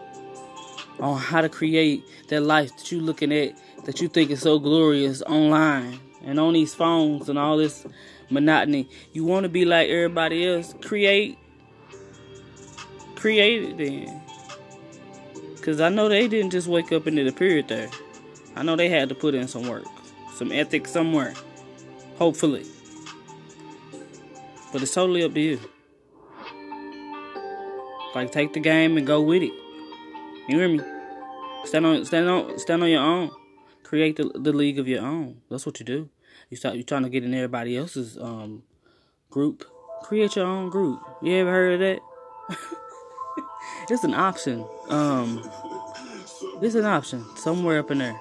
on 1.00 1.18
how 1.18 1.42
to 1.42 1.50
create 1.50 2.04
that 2.30 2.42
life 2.42 2.76
that 2.78 2.92
you 2.92 3.02
looking 3.02 3.34
at 3.34 3.58
that 3.86 4.02
you 4.02 4.08
think 4.08 4.32
is 4.32 4.42
so 4.42 4.60
glorious 4.60 5.22
online 5.24 6.00
and 6.24 6.40
on 6.40 6.54
these 6.54 6.74
phones 6.74 7.30
and 7.30 7.38
all 7.38 7.58
this 7.58 7.86
monotony. 8.30 8.90
You 9.14 9.26
want 9.26 9.44
to 9.44 9.50
be 9.50 9.66
like 9.66 9.90
everybody 9.90 10.48
else. 10.48 10.74
Create. 10.82 11.38
Create 13.26 13.64
it 13.64 13.78
then. 13.80 14.22
Because 15.56 15.82
I 15.82 15.90
know 15.90 16.08
they 16.08 16.28
didn't 16.28 16.52
just 16.52 16.68
wake 16.68 16.92
up 16.92 17.08
into 17.08 17.24
the 17.24 17.32
period 17.32 17.68
there. 17.68 17.90
I 18.56 18.62
know 18.62 18.76
they 18.76 18.88
had 18.88 19.10
to 19.10 19.16
put 19.16 19.34
in 19.34 19.48
some 19.48 19.68
work, 19.68 19.88
some 20.36 20.52
ethics 20.52 20.92
somewhere. 20.92 21.34
Hopefully. 22.20 22.68
But 24.72 24.84
it's 24.84 24.94
totally 24.94 25.24
up 25.24 25.34
to 25.34 25.40
you. 25.40 25.60
Like 28.14 28.32
take 28.32 28.54
the 28.54 28.60
game 28.60 28.96
and 28.96 29.08
go 29.08 29.24
with 29.24 29.42
it. 29.42 29.54
You 30.48 30.60
hear 30.60 30.70
me? 30.70 30.82
Stand 31.64 31.88
on 31.88 32.06
stand 32.06 32.30
on 32.30 32.60
stand 32.60 32.84
on 32.84 32.90
your 32.90 33.02
own. 33.02 33.32
Create 33.82 34.18
the, 34.18 34.30
the 34.36 34.54
league 34.54 34.78
of 34.78 34.88
your 34.88 35.04
own. 35.04 35.42
That's 35.50 35.66
what 35.66 35.80
you 35.80 35.86
do. 35.88 36.10
You 36.52 36.58
start 36.58 36.76
you're 36.76 36.84
trying 36.84 37.02
to 37.02 37.10
get 37.10 37.24
in 37.24 37.34
everybody 37.34 37.76
else's 37.76 38.20
um 38.20 38.62
group. 39.32 39.66
Create 40.04 40.36
your 40.36 40.46
own 40.46 40.70
group. 40.70 41.02
You 41.24 41.34
ever 41.38 41.50
heard 41.50 41.74
of 41.74 41.80
that? 41.80 42.76
it's 43.92 44.04
an 44.04 44.14
option. 44.14 44.66
Um 44.90 45.50
it's 46.62 46.76
an 46.76 46.86
option 46.86 47.26
somewhere 47.36 47.80
up 47.80 47.92
in 47.92 48.00
there. 48.00 48.20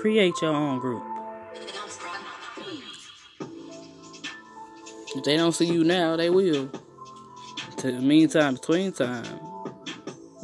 Create 0.00 0.34
your 0.42 0.52
own 0.52 0.78
group. 0.78 1.02
If 5.14 5.24
they 5.24 5.36
don't 5.36 5.52
see 5.52 5.66
you 5.66 5.84
now, 5.84 6.16
they 6.16 6.30
will 6.30 6.70
to 7.82 7.90
the 7.90 8.00
meantime, 8.00 8.54
between 8.54 8.92
time, 8.92 9.24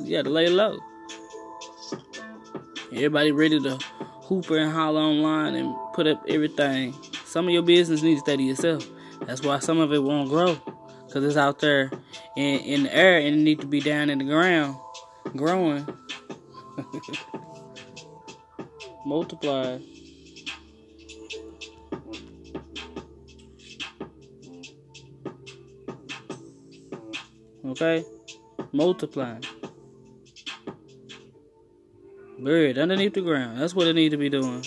you 0.03 0.17
gotta 0.17 0.29
lay 0.29 0.49
low. 0.49 0.77
Everybody 2.91 3.31
ready 3.31 3.61
to 3.61 3.79
hooper 4.23 4.57
and 4.59 4.73
holler 4.73 5.01
online 5.01 5.55
and 5.55 5.73
put 5.95 6.09
up 6.09 6.25
everything. 6.27 6.97
Some 7.25 7.47
of 7.47 7.55
your 7.55 7.63
business 7.63 8.03
needs 8.03 8.23
to 8.25 8.33
stay 8.33 8.43
yourself. 8.43 8.85
That's 9.25 9.41
why 9.43 9.61
some 9.61 9.79
of 9.79 9.93
it 9.93 10.03
won't 10.03 10.29
grow. 10.29 10.57
Cause 11.13 11.23
it's 11.23 11.37
out 11.37 11.61
there 11.61 11.93
in, 12.39 12.61
in 12.61 12.83
the 12.85 12.95
air 12.95 13.19
and 13.19 13.35
it 13.35 13.43
need 13.43 13.61
to 13.61 13.67
be 13.67 13.81
down 13.81 14.11
in 14.11 14.19
the 14.19 14.25
ground 14.25 14.77
growing. 15.37 15.85
Multiply. 19.05 19.79
Okay? 27.67 28.05
Multiplying. 28.73 29.43
Buried 32.39 32.79
underneath 32.79 33.15
the 33.15 33.23
ground. 33.23 33.61
That's 33.61 33.75
what 33.75 33.89
it 33.89 33.95
need 33.95 34.11
to 34.11 34.17
be 34.17 34.29
doing. 34.29 34.65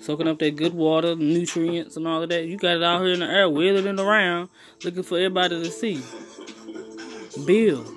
Soaking 0.00 0.26
up 0.26 0.38
that 0.38 0.56
good 0.56 0.72
water, 0.72 1.14
nutrients, 1.14 1.98
and 1.98 2.08
all 2.08 2.22
of 2.22 2.30
that. 2.30 2.46
You 2.46 2.56
got 2.56 2.76
it 2.76 2.82
out 2.82 3.02
here 3.02 3.12
in 3.12 3.20
the 3.20 3.26
air, 3.26 3.48
wheeling 3.48 4.00
around, 4.00 4.48
looking 4.82 5.02
for 5.02 5.18
everybody 5.18 5.62
to 5.62 5.70
see. 5.70 6.02
Build. 7.38 7.88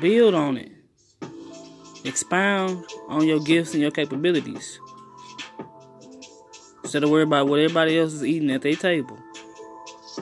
Build 0.00 0.34
on 0.34 0.56
it. 0.56 0.70
Expound 2.04 2.86
on 3.08 3.26
your 3.26 3.40
gifts 3.40 3.72
and 3.72 3.82
your 3.82 3.90
capabilities. 3.90 4.78
Instead 6.82 7.04
of 7.04 7.10
worry 7.10 7.24
about 7.24 7.48
what 7.48 7.58
everybody 7.58 7.98
else 7.98 8.12
is 8.12 8.24
eating 8.24 8.50
at 8.52 8.62
their 8.62 8.76
table. 8.76 9.18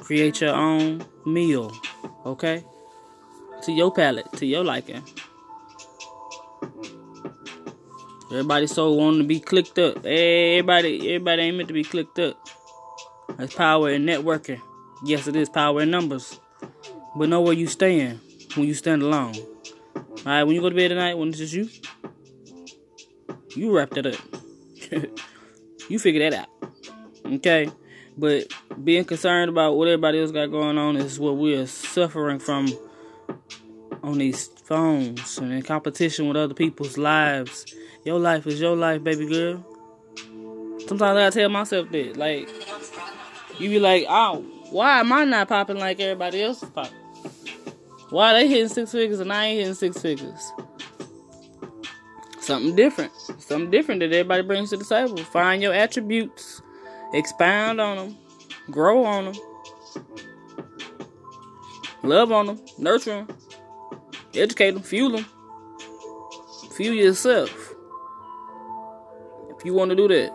Create 0.00 0.40
your 0.40 0.54
own 0.54 1.04
meal. 1.26 1.70
Okay? 2.24 2.64
To 3.62 3.72
your 3.72 3.92
palate, 3.92 4.32
to 4.32 4.46
your 4.46 4.64
liking. 4.64 5.02
Everybody 8.30 8.66
so 8.66 8.92
wanting 8.92 9.22
to 9.22 9.26
be 9.26 9.40
clicked 9.40 9.78
up. 9.78 10.04
Everybody, 10.04 11.14
everybody 11.14 11.42
ain't 11.42 11.56
meant 11.56 11.68
to 11.68 11.74
be 11.74 11.84
clicked 11.84 12.18
up. 12.18 12.48
That's 13.36 13.54
power 13.54 13.90
in 13.90 14.04
networking. 14.04 14.60
Yes, 15.04 15.28
it 15.28 15.36
is 15.36 15.48
power 15.48 15.82
in 15.82 15.90
numbers. 15.90 16.40
But 17.18 17.28
know 17.28 17.40
where 17.40 17.52
you 17.52 17.66
stand 17.66 18.20
when 18.54 18.68
you 18.68 18.74
stand 18.74 19.02
alone. 19.02 19.34
Alright, 20.20 20.46
when 20.46 20.54
you 20.54 20.60
go 20.60 20.68
to 20.68 20.76
bed 20.76 20.88
tonight, 20.88 21.14
when 21.14 21.30
it's 21.30 21.38
just 21.38 21.52
you, 21.52 21.68
you 23.56 23.76
wrap 23.76 23.90
that 23.90 24.06
up. 24.06 24.20
you 25.88 25.98
figure 25.98 26.30
that 26.30 26.46
out. 26.46 26.70
Okay? 27.26 27.72
But 28.16 28.52
being 28.84 29.04
concerned 29.04 29.48
about 29.48 29.76
what 29.76 29.88
everybody 29.88 30.20
else 30.20 30.30
got 30.30 30.46
going 30.46 30.78
on 30.78 30.96
is 30.96 31.18
what 31.18 31.36
we 31.36 31.56
are 31.56 31.66
suffering 31.66 32.38
from 32.38 32.68
on 34.04 34.18
these 34.18 34.46
phones 34.46 35.38
and 35.38 35.52
in 35.52 35.62
competition 35.62 36.28
with 36.28 36.36
other 36.36 36.54
people's 36.54 36.96
lives. 36.96 37.74
Your 38.04 38.20
life 38.20 38.46
is 38.46 38.60
your 38.60 38.76
life, 38.76 39.02
baby 39.02 39.26
girl. 39.26 39.66
Sometimes 40.86 41.18
I 41.18 41.30
tell 41.30 41.48
myself 41.48 41.90
that. 41.90 42.16
Like, 42.16 42.48
you 43.58 43.70
be 43.70 43.80
like, 43.80 44.06
oh, 44.08 44.44
why 44.70 45.00
am 45.00 45.12
I 45.12 45.24
not 45.24 45.48
popping 45.48 45.78
like 45.78 45.98
everybody 45.98 46.42
else 46.42 46.62
is 46.62 46.70
popping? 46.70 46.97
Why 48.10 48.32
they 48.32 48.48
hitting 48.48 48.68
six 48.68 48.92
figures 48.92 49.20
and 49.20 49.32
I 49.32 49.46
ain't 49.46 49.58
hitting 49.58 49.74
six 49.74 50.00
figures? 50.00 50.52
Something 52.40 52.74
different. 52.74 53.12
Something 53.38 53.70
different 53.70 54.00
that 54.00 54.12
everybody 54.12 54.42
brings 54.42 54.70
to 54.70 54.78
the 54.78 54.84
table. 54.84 55.18
Find 55.18 55.62
your 55.62 55.74
attributes, 55.74 56.62
expound 57.12 57.80
on 57.80 57.96
them, 57.96 58.16
grow 58.70 59.04
on 59.04 59.26
them, 59.26 59.34
love 62.02 62.32
on 62.32 62.46
them, 62.46 62.60
nurture 62.78 63.24
them, 63.26 63.28
educate 64.34 64.70
them, 64.70 64.82
fuel 64.82 65.10
them. 65.10 65.26
Fuel 66.76 66.94
yourself. 66.94 67.74
If 69.50 69.64
you 69.64 69.74
want 69.74 69.90
to 69.90 69.96
do 69.96 70.08
that. 70.08 70.32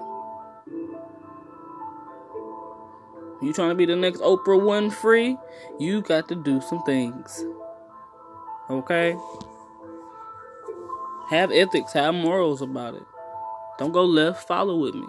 You 3.41 3.51
trying 3.53 3.69
to 3.69 3.75
be 3.75 3.85
the 3.85 3.95
next 3.95 4.19
Oprah 4.19 4.59
Winfrey? 4.59 5.39
You 5.79 6.01
got 6.01 6.27
to 6.29 6.35
do 6.35 6.61
some 6.61 6.83
things. 6.83 7.45
Okay? 8.69 9.15
Have 11.29 11.51
ethics, 11.51 11.93
have 11.93 12.13
morals 12.13 12.61
about 12.61 12.95
it. 12.95 13.03
Don't 13.77 13.91
go 13.91 14.05
left, 14.05 14.47
follow 14.47 14.77
with 14.77 14.95
me. 14.95 15.07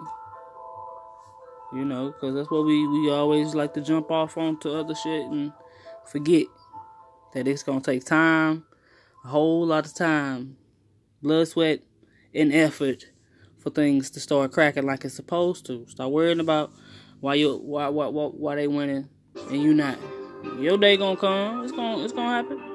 You 1.73 1.85
know, 1.85 2.11
because 2.11 2.35
that's 2.35 2.49
what 2.49 2.65
we, 2.65 2.87
we 2.87 3.11
always 3.11 3.53
like 3.53 3.73
to 3.73 3.81
jump 3.81 4.09
off 4.11 4.37
onto 4.37 4.71
other 4.71 4.95
shit 4.95 5.25
and 5.25 5.51
forget 6.05 6.47
that 7.33 7.47
it's 7.47 7.63
going 7.63 7.81
to 7.81 7.91
take 7.91 8.05
time, 8.05 8.65
a 9.23 9.27
whole 9.27 9.65
lot 9.65 9.85
of 9.85 9.93
time, 9.93 10.57
blood, 11.21 11.47
sweat, 11.47 11.81
and 12.33 12.53
effort 12.53 13.05
for 13.59 13.69
things 13.71 14.09
to 14.11 14.19
start 14.19 14.51
cracking 14.51 14.85
like 14.85 15.03
it's 15.05 15.15
supposed 15.15 15.65
to. 15.65 15.85
Start 15.87 16.11
worrying 16.11 16.39
about 16.39 16.71
why 17.19 17.33
you 17.33 17.57
why 17.57 17.87
why 17.89 18.07
why, 18.07 18.25
why 18.27 18.55
they 18.55 18.67
winning 18.67 19.09
and 19.49 19.61
you 19.63 19.73
not. 19.73 19.97
Your 20.59 20.77
day 20.77 20.97
gonna 20.97 21.17
come. 21.17 21.63
It's 21.63 21.71
gonna 21.71 22.03
it's 22.03 22.13
gonna 22.13 22.29
happen. 22.29 22.74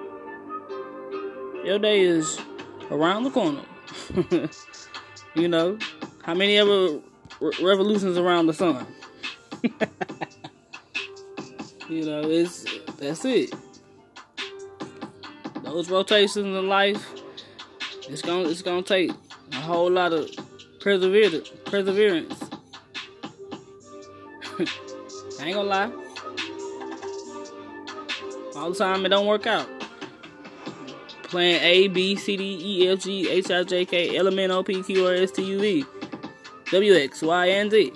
Your 1.64 1.78
day 1.78 2.00
is 2.00 2.40
around 2.90 3.24
the 3.24 3.30
corner. 3.30 3.60
you 5.34 5.46
know 5.46 5.78
how 6.22 6.34
many 6.34 6.56
ever 6.56 7.00
re- 7.40 7.52
revolutions 7.62 8.16
around 8.16 8.46
the 8.46 8.54
sun? 8.54 8.86
you 11.88 12.04
know 12.06 12.22
it's 12.22 12.64
that's 12.98 13.24
it. 13.26 13.54
Those 15.62 15.90
rotations 15.90 16.46
in 16.46 16.68
life, 16.68 17.06
it's 18.08 18.22
gonna 18.22 18.48
it's 18.48 18.62
gonna 18.62 18.82
take 18.82 19.10
a 19.52 19.56
whole 19.56 19.90
lot 19.90 20.14
of 20.14 20.30
perseverance. 20.80 21.50
Perseverance 21.66 22.42
I 25.40 25.44
ain't 25.44 25.54
gonna 25.54 25.62
lie. 25.62 25.92
All 28.56 28.70
the 28.70 28.76
time 28.76 29.04
it 29.04 29.10
don't 29.10 29.26
work 29.26 29.46
out. 29.46 29.79
Playing 31.30 31.62
A, 31.62 31.88
B, 31.88 32.16
C, 32.16 32.36
D, 32.36 32.58
E, 32.60 32.88
F, 32.88 33.00
G, 33.00 33.30
H, 33.30 33.50
I, 33.52 33.62
J, 33.62 33.84
K, 33.84 34.16
L, 34.16 34.26
M, 34.26 34.36
N, 34.36 34.50
O, 34.50 34.64
P, 34.64 34.82
Q, 34.82 35.06
R, 35.06 35.14
S, 35.14 35.30
T, 35.30 35.44
U, 35.44 35.60
V, 35.60 35.84
W, 36.72 36.94
X, 36.94 37.22
Y, 37.22 37.46
and 37.46 37.70
Z. 37.70 37.92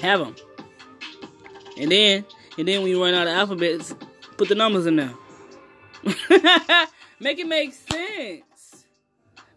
Have 0.00 0.20
them. 0.20 0.36
And 1.80 1.90
then, 1.90 2.24
and 2.56 2.68
then 2.68 2.82
when 2.82 2.90
you 2.90 3.02
run 3.02 3.14
out 3.14 3.26
of 3.26 3.32
alphabets, 3.32 3.92
put 4.36 4.48
the 4.48 4.54
numbers 4.54 4.86
in 4.86 4.96
there. 4.96 5.14
make 7.18 7.40
it 7.40 7.48
make 7.48 7.72
sense. 7.72 8.84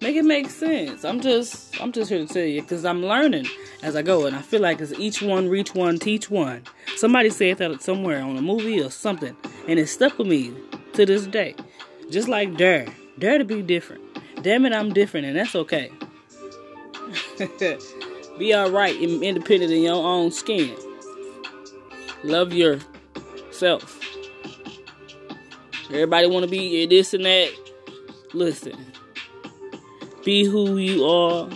Make 0.01 0.15
it 0.15 0.25
make 0.25 0.50
sense. 0.50 1.05
I'm 1.05 1.22
just, 1.22 1.79
I'm 1.79 1.91
just 1.91 2.10
here 2.10 2.25
to 2.25 2.31
tell 2.31 2.43
you 2.43 2.63
because 2.63 2.84
I'm 2.84 3.03
learning 3.03 3.45
as 3.84 3.95
I 3.95 4.01
go, 4.01 4.25
and 4.25 4.36
I 4.36 4.41
feel 4.41 4.62
like 4.62 4.81
it's 4.81 4.91
each 4.93 5.22
one 5.22 5.50
reach 5.50 5.75
one, 5.75 5.99
teach 5.99 6.32
one. 6.32 6.63
Somebody 6.95 7.30
said 7.30 7.60
that 7.60 7.82
somewhere 7.84 8.23
on 8.23 8.36
a 8.38 8.41
movie 8.41 8.82
or 8.82 8.89
something, 8.89 9.36
and 9.67 9.78
it 9.78 9.88
stuck 9.88 10.17
with 10.17 10.28
me 10.28 10.51
to 10.93 11.06
this 11.06 11.28
day. 11.28 11.56
Just 12.10 12.28
like 12.28 12.56
dare, 12.58 12.88
dare 13.20 13.38
to 13.38 13.46
be 13.46 13.62
different. 13.62 14.02
Damn 14.41 14.65
it, 14.65 14.74
I'm 14.74 14.94
different, 14.94 15.26
and 15.26 15.36
that's 15.36 15.56
okay. 15.56 15.91
be 18.38 18.56
alright, 18.56 19.00
and 19.00 19.24
independent 19.24 19.72
in 19.72 19.82
your 19.82 20.06
own 20.06 20.32
skin. 20.32 20.76
Love 22.24 22.54
yourself. 22.54 24.02
Everybody 25.89 26.28
want 26.28 26.44
to 26.46 26.50
be 26.50 26.86
this 26.86 27.13
and 27.13 27.26
that. 27.26 27.52
Listen, 28.34 28.76
be 30.24 30.44
who 30.44 30.78
you 30.78 31.06
are. 31.06 31.50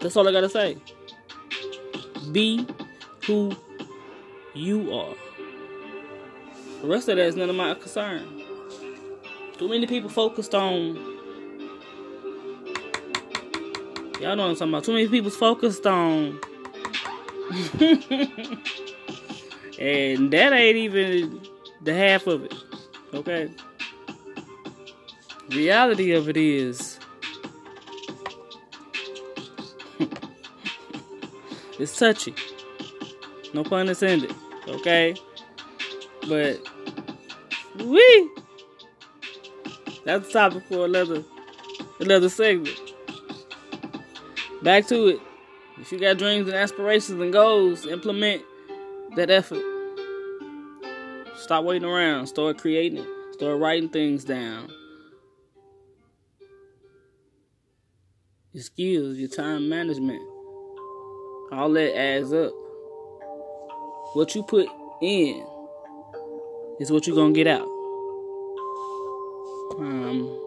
That's 0.00 0.16
all 0.16 0.28
I 0.28 0.32
gotta 0.32 0.48
say. 0.48 0.76
Be 2.32 2.66
who 3.26 3.54
you 4.54 4.92
are. 4.92 5.14
The 6.82 6.88
rest 6.88 7.08
of 7.08 7.16
that 7.16 7.26
is 7.26 7.36
none 7.36 7.48
of 7.48 7.56
my 7.56 7.74
concern. 7.74 8.42
Too 9.58 9.68
many 9.68 9.86
people 9.86 10.10
focused 10.10 10.54
on. 10.54 10.96
Y'all 14.20 14.36
know 14.36 14.48
what 14.48 14.50
I'm 14.50 14.56
talking 14.56 14.68
about. 14.68 14.84
Too 14.84 14.92
many 14.92 15.08
people 15.08 15.30
focused 15.30 15.86
on. 15.86 16.38
and 19.78 20.30
that 20.30 20.52
ain't 20.52 20.76
even 20.76 21.40
the 21.82 21.94
half 21.94 22.26
of 22.26 22.44
it. 22.44 22.54
Okay? 23.14 23.50
Reality 25.50 26.12
of 26.12 26.28
it 26.28 26.36
is 26.36 26.98
It's 31.78 31.98
touchy. 31.98 32.34
No 33.54 33.64
pun 33.64 33.88
intended. 33.88 34.34
Okay? 34.68 35.14
But 36.28 36.60
we 37.84 38.30
that's 40.06 40.28
the 40.28 40.32
topic 40.32 40.62
for 40.68 40.84
another 40.84 41.24
another 41.98 42.28
segment. 42.28 42.78
Back 44.62 44.86
to 44.86 45.08
it. 45.08 45.20
If 45.78 45.90
you 45.92 45.98
got 45.98 46.16
dreams 46.16 46.46
and 46.48 46.56
aspirations 46.56 47.20
and 47.20 47.32
goals, 47.32 47.86
implement 47.86 48.42
that 49.16 49.30
effort. 49.30 49.62
Stop 51.36 51.64
waiting 51.64 51.88
around. 51.88 52.28
Start 52.28 52.56
creating. 52.58 53.04
Start 53.32 53.60
writing 53.60 53.88
things 53.88 54.24
down. 54.24 54.70
Your 58.52 58.62
skills, 58.62 59.18
your 59.18 59.28
time 59.28 59.68
management. 59.68 60.22
All 61.52 61.70
that 61.72 61.98
adds 61.98 62.32
up. 62.32 62.52
What 64.14 64.34
you 64.34 64.44
put 64.44 64.68
in 65.02 65.44
is 66.80 66.90
what 66.90 67.06
you're 67.06 67.16
gonna 67.16 67.34
get 67.34 67.48
out. 67.48 67.75
Um, 69.78 70.40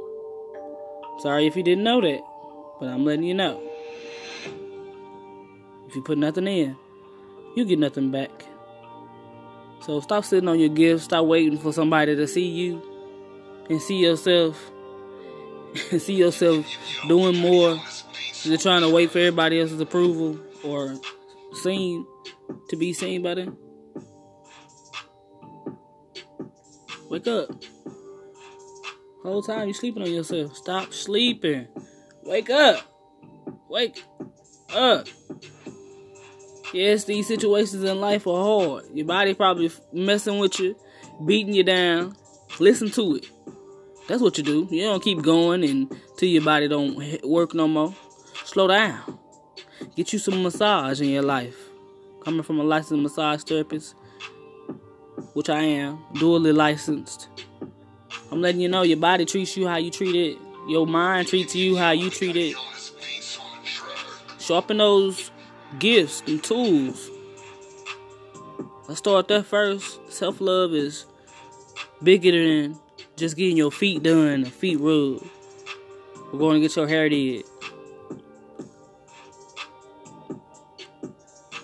sorry 1.19 1.45
if 1.47 1.55
you 1.55 1.63
didn't 1.63 1.83
know 1.83 2.01
that, 2.01 2.21
but 2.79 2.87
I'm 2.87 3.05
letting 3.05 3.23
you 3.25 3.33
know. 3.33 3.61
If 5.87 5.95
you 5.95 6.01
put 6.03 6.17
nothing 6.17 6.47
in, 6.47 6.75
you 7.55 7.65
get 7.65 7.79
nothing 7.79 8.11
back. 8.11 8.45
So 9.81 9.99
stop 10.01 10.25
sitting 10.25 10.47
on 10.47 10.59
your 10.59 10.69
gifts. 10.69 11.05
Stop 11.05 11.25
waiting 11.25 11.57
for 11.57 11.73
somebody 11.73 12.15
to 12.15 12.27
see 12.27 12.47
you 12.47 12.81
and 13.69 13.81
see 13.81 13.97
yourself. 13.97 14.71
and 15.91 16.01
see 16.01 16.15
yourself 16.15 16.65
doing 17.07 17.37
more. 17.37 17.79
You're 18.43 18.57
trying 18.57 18.81
to 18.81 18.89
wait 18.89 19.11
for 19.11 19.19
everybody 19.19 19.59
else's 19.59 19.81
approval 19.81 20.39
or 20.63 20.95
seen 21.53 22.05
to 22.69 22.75
be 22.75 22.93
seen 22.93 23.21
by 23.21 23.35
them. 23.35 23.57
Wake 27.09 27.27
up. 27.27 27.49
Whole 29.23 29.41
time 29.43 29.67
you 29.67 29.73
sleeping 29.73 30.03
on 30.03 30.11
yourself. 30.11 30.55
Stop 30.55 30.93
sleeping. 30.93 31.67
Wake 32.23 32.49
up. 32.49 32.83
Wake 33.69 34.03
up. 34.73 35.07
Yes, 36.73 37.03
these 37.05 37.27
situations 37.27 37.83
in 37.83 37.99
life 37.99 38.27
are 38.27 38.43
hard. 38.43 38.85
Your 38.93 39.07
body 39.07 39.33
probably 39.33 39.71
messing 39.91 40.37
with 40.39 40.59
you, 40.59 40.75
beating 41.25 41.53
you 41.53 41.63
down. 41.63 42.15
Listen 42.59 42.89
to 42.91 43.15
it. 43.15 43.29
That's 44.07 44.21
what 44.21 44.37
you 44.37 44.43
do. 44.43 44.67
You 44.69 44.83
don't 44.83 45.03
keep 45.03 45.21
going 45.21 45.63
until 45.63 46.29
your 46.29 46.43
body 46.43 46.67
don't 46.67 47.23
work 47.23 47.53
no 47.53 47.67
more. 47.67 47.93
Slow 48.45 48.67
down. 48.67 49.19
Get 49.95 50.13
you 50.13 50.19
some 50.19 50.43
massage 50.43 51.01
in 51.01 51.09
your 51.09 51.23
life. 51.23 51.57
Coming 52.23 52.43
from 52.43 52.59
a 52.59 52.63
licensed 52.63 53.01
massage 53.01 53.43
therapist, 53.43 53.95
which 55.33 55.49
I 55.49 55.61
am, 55.61 55.99
dually 56.15 56.55
licensed. 56.55 57.29
I'm 58.31 58.41
letting 58.41 58.61
you 58.61 58.69
know 58.69 58.83
your 58.83 58.97
body 58.97 59.25
treats 59.25 59.57
you 59.57 59.67
how 59.67 59.77
you 59.77 59.89
treat 59.91 60.15
it. 60.15 60.37
Your 60.67 60.85
mind 60.85 61.27
treats 61.27 61.55
you 61.55 61.77
how 61.77 61.91
you 61.91 62.09
treat 62.09 62.35
it. 62.35 62.55
Sharpen 64.39 64.77
those 64.77 65.31
gifts 65.79 66.21
and 66.27 66.43
tools. 66.43 67.09
Let's 68.87 68.99
start 68.99 69.27
there 69.27 69.43
first. 69.43 69.99
Self 70.11 70.41
love 70.41 70.73
is 70.73 71.05
bigger 72.01 72.31
than 72.31 72.79
just 73.15 73.35
getting 73.35 73.57
your 73.57 73.71
feet 73.71 74.03
done, 74.03 74.45
feet 74.45 74.79
rub. 74.79 75.23
We're 76.31 76.39
going 76.39 76.55
to 76.55 76.67
get 76.67 76.75
your 76.75 76.87
hair 76.87 77.09
did. 77.09 77.45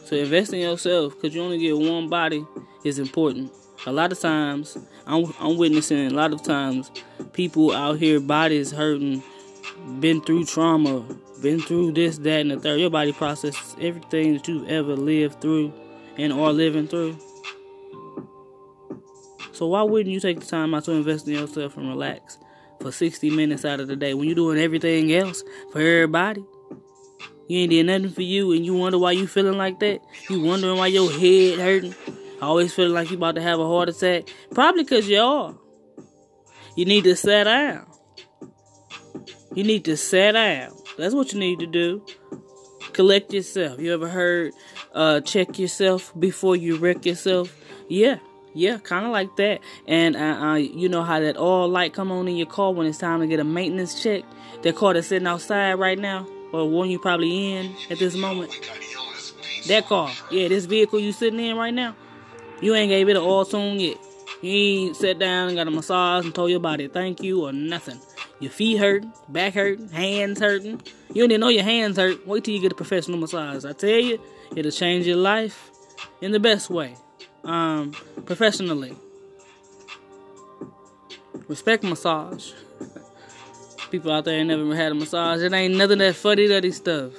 So 0.06 0.16
invest 0.16 0.54
in 0.54 0.60
yourself 0.60 1.16
because 1.16 1.34
you 1.36 1.42
only 1.42 1.58
get 1.58 1.78
one 1.78 2.10
body 2.10 2.46
is 2.84 3.00
important. 3.00 3.52
A 3.88 3.92
lot 3.92 4.12
of 4.12 4.20
times, 4.20 4.78
I'm, 5.08 5.34
I'm 5.40 5.58
witnessing 5.58 6.08
a 6.08 6.10
lot 6.10 6.34
of 6.34 6.42
times 6.44 6.92
people 7.34 7.72
out 7.72 8.00
here 8.00 8.20
bodies 8.20 8.72
hurting, 8.72 9.22
been 10.00 10.22
through 10.22 10.46
trauma, 10.46 11.06
been 11.42 11.62
through 11.62 11.92
this, 11.92 12.18
that, 12.20 12.42
and 12.42 12.52
the 12.52 12.60
third. 12.60 12.80
Your 12.80 12.90
body 12.90 13.14
processes 13.14 13.76
everything 13.80 14.34
that 14.34 14.48
you've 14.48 14.68
ever 14.68 14.96
lived 14.96 15.42
through 15.42 15.74
and 16.18 16.34
are 16.34 16.52
living 16.52 16.88
through. 16.88 17.18
So 19.52 19.68
why 19.68 19.84
wouldn't 19.84 20.14
you 20.14 20.20
take 20.20 20.40
the 20.40 20.46
time 20.46 20.74
out 20.74 20.86
to 20.86 20.92
invest 20.92 21.28
in 21.28 21.36
yourself 21.36 21.78
and 21.78 21.88
relax 21.88 22.38
for 22.82 22.92
60 22.92 23.30
minutes 23.30 23.64
out 23.64 23.80
of 23.80 23.88
the 23.88 23.96
day 23.96 24.14
when 24.14 24.28
you're 24.28 24.36
doing 24.36 24.58
everything 24.58 25.14
else 25.14 25.44
for 25.72 25.80
everybody? 25.80 26.44
You 27.48 27.60
ain't 27.60 27.70
did 27.70 27.86
nothing 27.86 28.10
for 28.10 28.24
you 28.24 28.54
and 28.54 28.66
you 28.66 28.74
wonder 28.74 28.98
why 28.98 29.12
you 29.12 29.28
feeling 29.28 29.58
like 29.58 29.80
that? 29.80 30.02
You 30.30 30.42
wondering 30.42 30.78
why 30.78 30.88
your 30.88 31.12
head 31.12 31.60
hurting? 31.60 31.96
Always 32.46 32.74
feeling 32.74 32.94
like 32.94 33.10
you 33.10 33.18
about 33.18 33.36
to 33.36 33.42
have 33.42 33.60
a 33.60 33.66
heart 33.66 33.90
attack? 33.90 34.30
Probably 34.54 34.84
because 34.84 35.10
you 35.10 35.20
are. 35.20 35.56
You 36.76 36.86
need 36.86 37.04
to 37.06 37.16
sit 37.16 37.46
down. 37.46 37.86
You 39.54 39.64
need 39.64 39.86
to 39.86 39.98
sit 39.98 40.34
down. 40.34 40.72
That's 40.98 41.14
what 41.14 41.34
you 41.34 41.40
need 41.40 41.60
to 41.60 41.66
do. 41.66 42.06
Collect 42.94 43.34
yourself. 43.34 43.80
You 43.80 43.94
ever 43.94 44.08
heard 44.08 44.54
uh, 44.94 45.22
check 45.22 45.58
yourself 45.58 46.14
before 46.20 46.56
you 46.56 46.78
wreck 46.78 47.06
yourself? 47.06 47.56
Yeah. 47.90 48.18
Yeah, 48.54 48.78
kind 48.78 49.06
of 49.06 49.12
like 49.12 49.36
that. 49.36 49.60
And 49.86 50.16
uh, 50.16 50.20
uh, 50.20 50.56
you 50.56 50.88
know 50.88 51.04
how 51.04 51.20
that 51.20 51.36
all 51.36 51.68
light 51.68 51.94
come 51.94 52.10
on 52.10 52.28
in 52.30 52.38
your 52.38 52.48
car 52.48 52.72
when 52.72 52.88
it's 52.88 52.98
time 52.98 53.20
to 53.20 53.28
get 53.28 53.42
a 53.42 53.44
maintenance 53.44 54.02
check. 54.02 54.24
That 54.64 54.78
car 54.78 54.94
that's 54.94 55.08
sitting 55.08 55.28
outside 55.28 55.74
right 55.74 56.00
now, 56.00 56.26
or 56.54 56.70
one 56.70 56.90
you 56.90 56.98
probably 56.98 57.54
in 57.54 57.76
at 57.90 58.00
this 58.00 58.16
moment. 58.16 58.54
That 59.68 59.88
car, 59.88 60.10
yeah, 60.32 60.48
this 60.48 60.66
vehicle 60.66 61.02
you 61.02 61.12
sitting 61.12 61.40
in 61.40 61.58
right 61.58 61.74
now. 61.74 61.98
You 62.62 62.74
ain't 62.76 62.90
gave 62.90 63.10
it 63.10 63.18
an 63.18 63.46
tune 63.46 63.80
yet. 63.80 63.98
You 64.42 64.52
ain't 64.52 64.96
sat 64.96 65.20
down 65.20 65.50
and 65.50 65.58
got 65.58 65.68
a 65.68 65.72
massage 65.72 66.26
and 66.26 66.34
told 66.34 66.52
your 66.52 66.60
body 66.60 66.88
thank 66.88 67.22
you 67.22 67.46
or 67.46 67.54
nothing. 67.54 68.00
Your 68.40 68.52
feet 68.52 68.78
hurt, 68.78 69.04
back 69.30 69.54
hurt, 69.54 69.80
hands 69.92 70.40
hurting. 70.40 70.82
You 71.14 71.22
don't 71.22 71.32
even 71.32 71.42
know 71.42 71.50
your 71.50 71.64
hands 71.64 71.98
hurt. 71.98 72.28
Wait 72.28 72.44
till 72.44 72.54
you 72.54 72.62
get 72.62 72.72
a 72.72 72.76
professional 72.76 73.18
massage. 73.18 73.66
I 73.66 73.74
tell 73.74 73.90
you, 73.90 74.20
it'll 74.56 74.72
change 74.72 75.08
your 75.08 75.18
life 75.18 75.72
in 76.22 76.32
the 76.32 76.40
best 76.40 76.70
way 76.70 76.96
um, 77.44 77.92
professionally. 78.26 78.96
Respect 81.48 81.84
massage. 81.84 82.52
People 83.92 84.12
out 84.12 84.26
there 84.26 84.40
ain't 84.40 84.48
never 84.48 84.76
had 84.76 84.92
a 84.92 84.96
massage. 84.96 85.42
It 85.42 85.54
ain't 85.54 85.76
nothing 85.76 86.00
that 86.00 86.16
fuddy 86.16 86.48
duddy 86.48 86.72
stuff. 86.72 87.14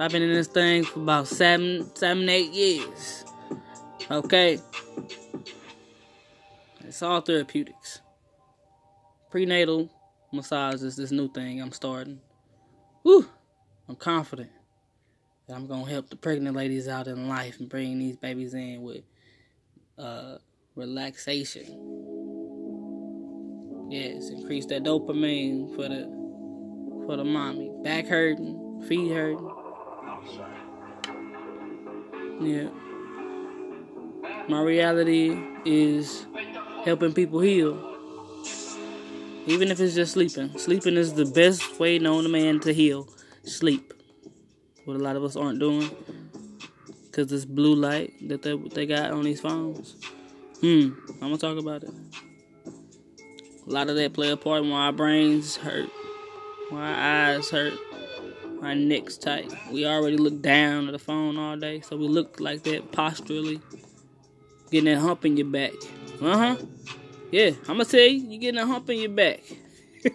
I've 0.00 0.10
been 0.10 0.22
in 0.22 0.32
this 0.32 0.48
thing 0.48 0.84
for 0.84 1.00
about 1.00 1.28
seven, 1.28 1.94
seven, 1.94 2.28
eight 2.28 2.50
years. 2.50 3.23
Okay. 4.10 4.58
It's 6.80 7.02
all 7.02 7.20
therapeutics. 7.22 8.00
Prenatal 9.30 9.90
massage 10.32 10.82
is 10.82 10.96
this 10.96 11.10
new 11.10 11.28
thing 11.28 11.60
I'm 11.62 11.72
starting. 11.72 12.20
Woo! 13.02 13.26
I'm 13.88 13.96
confident. 13.96 14.50
That 15.48 15.56
I'm 15.56 15.66
gonna 15.66 15.90
help 15.90 16.10
the 16.10 16.16
pregnant 16.16 16.54
ladies 16.56 16.86
out 16.86 17.08
in 17.08 17.28
life 17.28 17.58
and 17.60 17.68
bring 17.68 17.98
these 17.98 18.16
babies 18.16 18.54
in 18.54 18.82
with 18.82 19.02
uh, 19.98 20.36
relaxation. 20.74 21.64
Yes, 23.90 24.28
increase 24.28 24.66
that 24.66 24.82
dopamine 24.82 25.74
for 25.74 25.88
the 25.88 26.04
for 27.06 27.16
the 27.16 27.24
mommy. 27.24 27.70
Back 27.82 28.06
hurting, 28.06 28.84
feet 28.86 29.12
hurting. 29.12 29.50
Yeah. 32.40 32.68
My 34.48 34.60
reality 34.62 35.38
is 35.64 36.26
helping 36.84 37.12
people 37.12 37.40
heal. 37.40 37.92
Even 39.46 39.70
if 39.70 39.80
it's 39.80 39.94
just 39.94 40.12
sleeping. 40.12 40.56
Sleeping 40.58 40.96
is 40.96 41.14
the 41.14 41.26
best 41.26 41.78
way 41.78 41.98
known 41.98 42.24
to 42.24 42.28
man 42.28 42.60
to 42.60 42.72
heal. 42.72 43.08
Sleep 43.44 43.94
what 44.84 44.96
a 44.96 45.00
lot 45.00 45.16
of 45.16 45.24
us 45.24 45.36
aren't 45.36 45.58
doing 45.58 45.88
because 47.06 47.28
this 47.28 47.44
blue 47.44 47.74
light 47.74 48.12
that 48.28 48.42
they, 48.42 48.56
they 48.56 48.86
got 48.86 49.10
on 49.10 49.24
these 49.24 49.40
phones. 49.40 49.96
Hmm, 50.60 50.90
I'm 51.22 51.30
gonna 51.30 51.38
talk 51.38 51.58
about 51.58 51.84
it. 51.84 51.90
A 53.66 53.70
lot 53.70 53.88
of 53.88 53.96
that 53.96 54.12
play 54.12 54.30
a 54.30 54.36
part 54.36 54.62
in 54.62 54.70
why 54.70 54.86
our 54.86 54.92
brains 54.92 55.56
hurt, 55.56 55.88
why 56.68 56.80
our 56.80 57.36
eyes 57.36 57.48
hurt, 57.48 57.72
our 58.62 58.74
necks 58.74 59.16
tight. 59.16 59.50
We 59.72 59.86
already 59.86 60.18
look 60.18 60.42
down 60.42 60.86
at 60.86 60.92
the 60.92 60.98
phone 60.98 61.38
all 61.38 61.56
day, 61.56 61.80
so 61.80 61.96
we 61.96 62.06
look 62.06 62.40
like 62.40 62.62
that 62.64 62.92
posturally, 62.92 63.60
getting 64.74 64.92
that 64.92 65.00
hump 65.00 65.24
in 65.24 65.36
your 65.36 65.46
back. 65.46 65.72
Uh 66.20 66.36
huh. 66.36 66.56
Yeah, 67.30 67.50
I'm 67.68 67.78
gonna 67.78 67.84
tell 67.84 68.00
you, 68.00 68.28
you 68.28 68.38
getting 68.38 68.60
a 68.60 68.66
hump 68.66 68.90
in 68.90 68.98
your 68.98 69.10
back. 69.10 69.40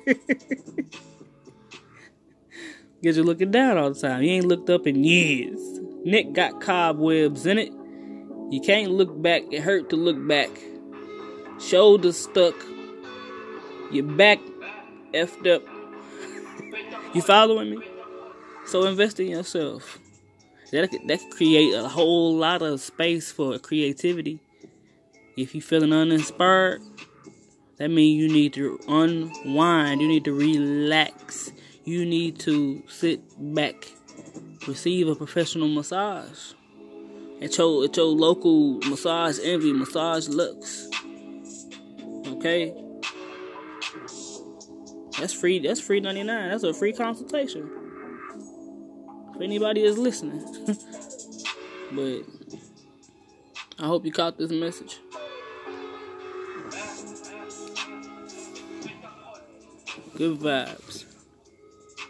Because 3.01 3.15
you're 3.15 3.25
looking 3.25 3.51
down 3.51 3.77
all 3.77 3.93
the 3.93 3.99
time. 3.99 4.23
You 4.23 4.31
ain't 4.31 4.45
looked 4.45 4.69
up 4.69 4.85
in 4.85 5.05
years. 5.05 5.59
Nick 6.03 6.33
got 6.33 6.59
cobwebs 6.59 7.45
in 7.45 7.57
it. 7.57 7.71
You 8.51 8.59
can't 8.59 8.91
look 8.91 9.21
back. 9.21 9.43
It 9.51 9.61
hurt 9.61 9.89
to 9.91 9.95
look 9.95 10.27
back. 10.27 10.49
Shoulders 11.61 12.17
stuck. 12.17 12.55
Your 13.89 14.03
back 14.03 14.39
effed 15.13 15.47
up. 15.47 15.63
you 17.13 17.21
following 17.21 17.71
me? 17.71 17.87
So 18.65 18.85
invest 18.85 19.19
in 19.21 19.27
yourself. 19.27 19.97
That 20.71 20.91
that 21.07 21.19
could 21.19 21.31
create 21.31 21.73
a 21.73 21.87
whole 21.87 22.35
lot 22.35 22.61
of 22.61 22.81
space 22.81 23.31
for 23.31 23.57
creativity. 23.59 24.41
If 25.39 25.55
you're 25.55 25.61
feeling 25.61 25.93
uninspired, 25.93 26.81
that 27.77 27.89
means 27.89 28.21
you 28.21 28.27
need 28.27 28.53
to 28.53 28.79
unwind. 28.87 30.01
You 30.01 30.07
need 30.07 30.25
to 30.25 30.33
relax 30.33 31.51
you 31.89 32.05
need 32.05 32.37
to 32.41 32.83
sit 32.87 33.19
back, 33.55 33.91
receive 34.67 35.07
a 35.07 35.15
professional 35.15 35.67
massage 35.67 36.53
at 37.41 37.57
your 37.57 37.85
at 37.85 37.97
your 37.97 38.05
local 38.05 38.77
massage 38.81 39.39
envy, 39.41 39.73
Massage 39.73 40.27
Luxe. 40.27 40.87
Okay, 42.27 42.75
that's 45.17 45.33
free. 45.33 45.57
That's 45.57 45.81
free 45.81 45.99
ninety 45.99 46.21
nine. 46.21 46.51
That's 46.51 46.63
a 46.63 46.75
free 46.75 46.93
consultation. 46.93 47.67
If 49.35 49.41
anybody 49.41 49.83
is 49.83 49.97
listening, 49.97 50.45
but 51.91 52.21
I 53.79 53.87
hope 53.87 54.05
you 54.05 54.11
caught 54.11 54.37
this 54.37 54.51
message. 54.51 54.99
Good 60.19 60.37
vibes. 60.39 61.05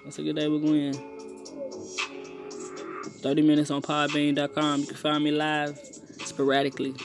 That's 0.04 0.18
a 0.18 0.24
good 0.24 0.36
day 0.36 0.48
with 0.48 0.64
Gwen. 0.64 0.94
30 3.22 3.42
minutes 3.44 3.70
on 3.70 3.84
podbean.com. 3.84 4.80
You 4.80 4.88
can 4.88 4.96
find 4.96 5.24
me 5.24 5.30
live 5.30 5.80
sporadically. 6.26 6.96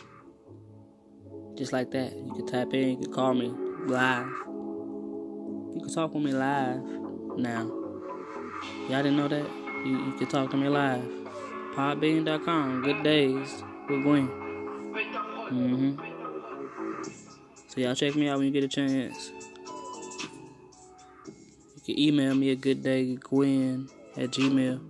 Just 1.57 1.75
like 1.75 1.91
that. 1.91 2.17
You 2.17 2.33
can 2.33 2.47
type 2.47 2.73
in, 2.73 2.89
you 2.89 2.97
can 2.97 3.13
call 3.13 3.35
me 3.35 3.49
live. 3.85 4.27
You 5.75 5.81
can 5.85 5.95
talk 5.95 6.15
with 6.15 6.25
me 6.25 6.33
live 6.33 6.81
now. 7.37 7.71
Y'all 8.89 9.03
didn't 9.03 9.19
know 9.19 9.29
that? 9.29 9.47
You, 9.85 10.07
you 10.07 10.13
can 10.17 10.27
talk 10.27 10.51
to 10.53 10.57
me 10.57 10.71
live. 10.71 11.05
Podbean.com. 11.75 12.81
Good 12.83 13.03
days 13.03 13.63
with 13.91 14.03
Gwen. 14.05 14.29
Mm-hmm. 15.53 16.01
So 17.69 17.81
y'all 17.83 17.95
check 17.95 18.15
me 18.15 18.27
out 18.27 18.39
when 18.39 18.47
you 18.47 18.53
get 18.53 18.65
a 18.65 18.69
chance. 18.69 19.33
Can 21.85 21.99
email 21.99 22.35
me 22.35 22.51
a 22.51 22.57
good 22.57 22.83
day, 22.83 23.17
Gwen 23.17 23.91
at 24.17 24.31
gmail.com. 24.31 24.81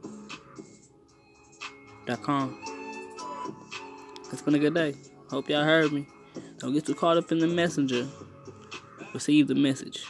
It's 4.32 4.42
been 4.42 4.54
a 4.54 4.58
good 4.60 4.74
day. 4.74 4.94
Hope 5.28 5.48
y'all 5.48 5.64
heard 5.64 5.92
me. 5.92 6.06
Don't 6.58 6.72
get 6.72 6.86
too 6.86 6.94
caught 6.94 7.16
up 7.16 7.32
in 7.32 7.38
the 7.38 7.48
messenger. 7.48 8.06
Receive 9.12 9.48
the 9.48 9.56
message. 9.56 10.06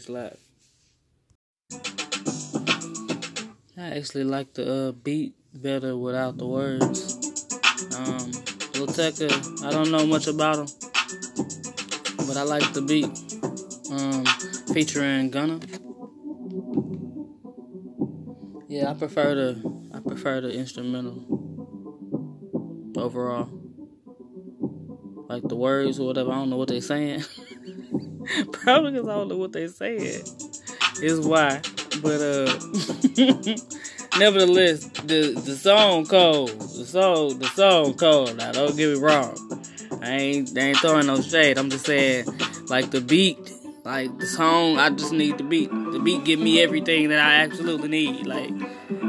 Beat 0.00 0.06
slap. 0.06 0.36
I 3.76 3.96
actually 3.96 4.24
like 4.24 4.54
the 4.54 4.88
uh, 4.88 4.92
beat 4.92 5.34
better 5.52 5.94
without 5.96 6.38
the 6.38 6.46
words. 6.46 7.16
Um, 7.96 8.32
Tecca, 8.88 9.62
I 9.62 9.70
don't 9.70 9.90
know 9.90 10.06
much 10.06 10.26
about 10.26 10.60
him, 10.60 10.68
but 12.26 12.38
I 12.38 12.44
like 12.44 12.72
the 12.72 12.80
beat. 12.80 13.10
Um, 13.92 14.24
featuring 14.72 15.30
Gunna. 15.30 15.60
Yeah, 18.68 18.90
I 18.90 18.94
prefer 18.94 19.34
the 19.34 19.90
I 19.92 20.00
prefer 20.00 20.40
the 20.40 20.50
instrumental 20.54 21.26
overall. 22.96 23.50
Like 25.28 25.42
the 25.42 25.56
words 25.56 26.00
or 26.00 26.06
whatever, 26.06 26.32
I 26.32 26.36
don't 26.36 26.48
know 26.48 26.56
what 26.56 26.68
they're 26.68 26.80
saying. 26.80 27.22
Probably 28.52 28.92
because 28.92 29.08
I 29.08 29.14
don't 29.14 29.28
know 29.28 29.36
what 29.36 29.52
they 29.52 29.68
said 29.68 30.22
Is 31.00 31.20
why. 31.20 31.60
But 32.02 32.20
uh 32.20 32.46
nevertheless, 34.18 34.84
the 35.04 35.40
the 35.44 35.56
song 35.56 36.06
cold. 36.06 36.50
The 36.50 36.84
song 36.84 37.38
the 37.38 37.48
song 37.48 37.94
cold. 37.94 38.36
Now 38.36 38.52
don't 38.52 38.76
get 38.76 38.94
me 38.94 39.00
wrong. 39.00 39.36
I 40.02 40.12
ain't 40.12 40.56
I 40.56 40.60
ain't 40.62 40.78
throwing 40.78 41.06
no 41.06 41.20
shade. 41.20 41.58
I'm 41.58 41.70
just 41.70 41.86
saying 41.86 42.26
like 42.68 42.90
the 42.90 43.00
beat, 43.00 43.38
like 43.84 44.16
the 44.18 44.26
song, 44.26 44.78
I 44.78 44.90
just 44.90 45.12
need 45.12 45.38
the 45.38 45.44
beat. 45.44 45.70
The 45.70 45.98
beat 45.98 46.24
give 46.24 46.38
me 46.40 46.60
everything 46.60 47.08
that 47.08 47.18
I 47.18 47.42
absolutely 47.42 47.88
need. 47.88 48.26
Like 48.26 48.50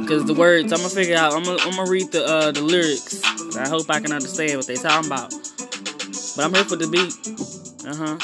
Cause 0.07 0.25
the 0.25 0.33
words, 0.33 0.73
I'm 0.73 0.79
gonna 0.79 0.89
figure 0.89 1.15
out. 1.15 1.33
I'm 1.33 1.43
gonna, 1.43 1.61
I'm 1.61 1.71
gonna 1.71 1.89
read 1.89 2.11
the 2.11 2.25
uh, 2.25 2.51
the 2.51 2.61
lyrics. 2.61 3.21
I 3.55 3.67
hope 3.69 3.89
I 3.89 3.99
can 3.99 4.11
understand 4.11 4.57
what 4.57 4.67
they 4.67 4.75
talking 4.75 5.07
about. 5.07 5.31
But 6.35 6.45
I'm 6.45 6.53
here 6.53 6.65
for 6.65 6.75
the 6.75 6.87
beat. 6.87 7.15
Uh 7.87 7.95
huh. 7.95 8.17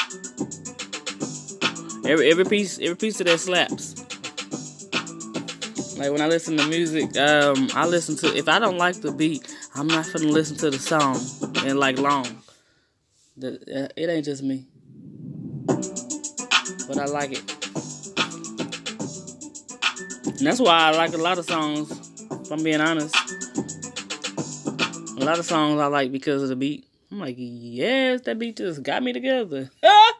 Every 2.08 2.32
every 2.32 2.46
piece 2.46 2.80
every 2.80 2.96
piece 2.96 3.20
of 3.20 3.28
that 3.28 3.38
slaps. 3.38 3.96
Like 5.98 6.10
when 6.12 6.22
I 6.22 6.28
listen 6.28 6.56
to 6.56 6.66
music, 6.68 7.18
um, 7.18 7.68
I 7.74 7.86
listen 7.86 8.16
to. 8.18 8.34
If 8.34 8.48
I 8.48 8.60
don't 8.60 8.78
like 8.78 9.02
the 9.02 9.12
beat, 9.12 9.54
I'm 9.76 9.88
not 9.88 10.06
gonna 10.14 10.30
listen 10.30 10.56
to 10.58 10.70
the 10.70 10.80
song 10.80 11.20
and 11.68 11.78
like 11.78 12.00
long. 12.00 12.26
The, 13.36 13.56
uh, 13.56 13.90
it 13.98 14.10
ain't 14.10 14.24
just 14.24 14.42
me, 14.42 14.68
but 16.88 16.98
I 16.98 17.06
like 17.06 17.34
it. 17.34 17.58
And 20.38 20.48
that's 20.48 20.62
why 20.62 20.78
I 20.78 20.92
like 20.92 21.14
a 21.14 21.18
lot 21.18 21.38
of 21.38 21.46
songs, 21.46 21.92
if 22.32 22.52
I'm 22.52 22.64
being 22.64 22.80
honest. 22.80 23.16
A 25.18 25.26
lot 25.26 25.40
of 25.40 25.46
songs 25.46 25.82
I 25.82 25.88
like 25.88 26.14
because 26.14 26.42
of 26.44 26.48
the 26.48 26.56
beat. 26.56 26.88
I'm 27.12 27.20
like, 27.20 27.36
yes, 27.38 28.22
that 28.22 28.40
beat 28.40 28.56
just 28.56 28.82
got 28.82 29.04
me 29.04 29.12
together. 29.12 29.70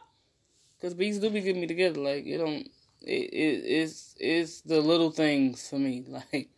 Because 0.78 0.94
beats 0.94 1.18
do 1.18 1.28
be 1.28 1.40
getting 1.40 1.60
me 1.60 1.66
together. 1.66 1.98
Like, 2.00 2.24
it 2.24 2.38
don't, 2.38 2.70
it, 3.02 3.32
it, 3.32 3.64
it's, 3.66 4.14
it's 4.20 4.60
the 4.60 4.80
little 4.80 5.10
things 5.10 5.68
for 5.68 5.78
me. 5.78 6.04
Like, 6.32 6.48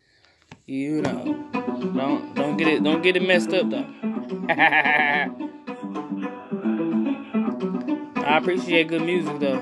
you 0.66 1.00
know, 1.00 1.48
don't, 1.94 2.34
don't 2.34 2.56
get 2.56 2.68
it, 2.68 2.82
don't 2.82 3.02
get 3.02 3.16
it 3.16 3.26
messed 3.26 3.52
up 3.52 3.70
though. 3.70 3.86
I 8.30 8.36
appreciate 8.36 8.88
good 8.88 9.02
music 9.02 9.38
though. 9.38 9.60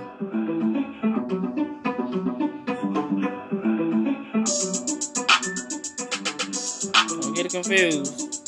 Don't 7.20 7.34
get 7.34 7.46
it 7.46 7.52
confused. 7.52 8.38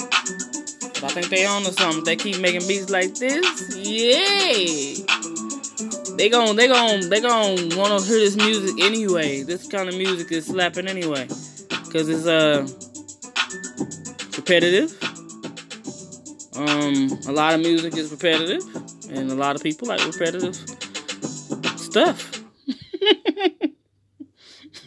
But 0.94 1.04
I 1.04 1.08
think 1.08 1.28
they 1.28 1.46
on 1.46 1.62
to 1.62 1.72
something. 1.72 2.04
They 2.04 2.16
keep 2.16 2.40
making 2.40 2.66
beats 2.66 2.90
like 2.90 3.14
this. 3.14 3.76
Yeah. 3.76 5.09
They 6.20 6.28
gon' 6.28 6.54
they 6.54 6.68
gon' 6.68 7.08
they 7.08 7.22
gon' 7.22 7.74
wanna 7.78 7.98
hear 8.02 8.18
this 8.18 8.36
music 8.36 8.78
anyway. 8.84 9.42
This 9.42 9.66
kind 9.66 9.88
of 9.88 9.96
music 9.96 10.30
is 10.30 10.44
slapping 10.44 10.86
anyway. 10.86 11.26
Cause 11.90 12.10
it's 12.10 12.26
uh 12.26 12.68
repetitive. 14.36 14.92
Um 16.56 17.18
a 17.26 17.32
lot 17.32 17.54
of 17.54 17.60
music 17.60 17.96
is 17.96 18.10
repetitive. 18.10 18.62
And 19.10 19.30
a 19.30 19.34
lot 19.34 19.56
of 19.56 19.62
people 19.62 19.88
like 19.88 20.04
repetitive 20.06 20.56
stuff. 21.78 22.44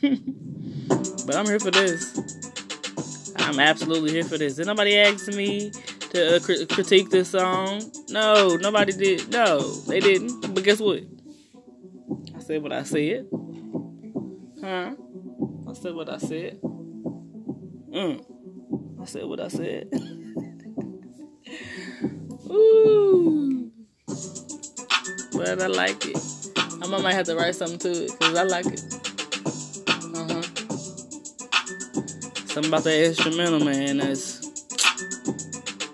but 0.04 1.36
I'm 1.36 1.48
here 1.48 1.60
for 1.60 1.72
this. 1.72 3.34
I'm 3.38 3.60
absolutely 3.60 4.12
here 4.12 4.24
for 4.24 4.38
this. 4.38 4.58
Did 4.58 4.68
nobody 4.68 5.00
ask 5.00 5.30
me 5.30 5.72
to 6.12 6.36
uh, 6.36 6.40
cr- 6.42 6.66
critique 6.70 7.10
this 7.10 7.30
song? 7.30 7.92
No, 8.10 8.56
nobody 8.56 8.94
did. 8.94 9.32
No, 9.32 9.62
they 9.88 10.00
didn't. 10.00 10.54
But 10.54 10.64
guess 10.64 10.80
what? 10.80 11.02
Said 12.46 12.62
what 12.62 12.74
I 12.74 12.84
said. 12.84 13.28
Huh? 14.62 14.92
I 15.66 15.74
said 15.74 15.96
what 15.96 16.10
I 16.10 16.18
said. 16.18 16.60
Mm. 16.62 18.22
I 19.02 19.06
said 19.06 19.24
what 19.24 19.40
I 19.40 19.48
said. 19.48 19.88
Ooh. 22.52 23.72
But 25.32 25.62
I 25.62 25.68
like 25.68 26.06
it. 26.06 26.18
I 26.58 26.88
might 26.88 27.14
have 27.14 27.28
to 27.28 27.36
write 27.38 27.56
something 27.56 27.80
to 27.80 27.92
it 27.92 28.12
because 28.20 28.38
I 28.38 28.44
like 28.44 28.66
it. 28.66 28.84
Uh 30.14 30.28
huh. 30.28 30.42
Something 32.48 32.66
about 32.66 32.84
that 32.84 33.06
instrumental, 33.06 33.62
man. 33.62 34.00
That's 34.00 34.44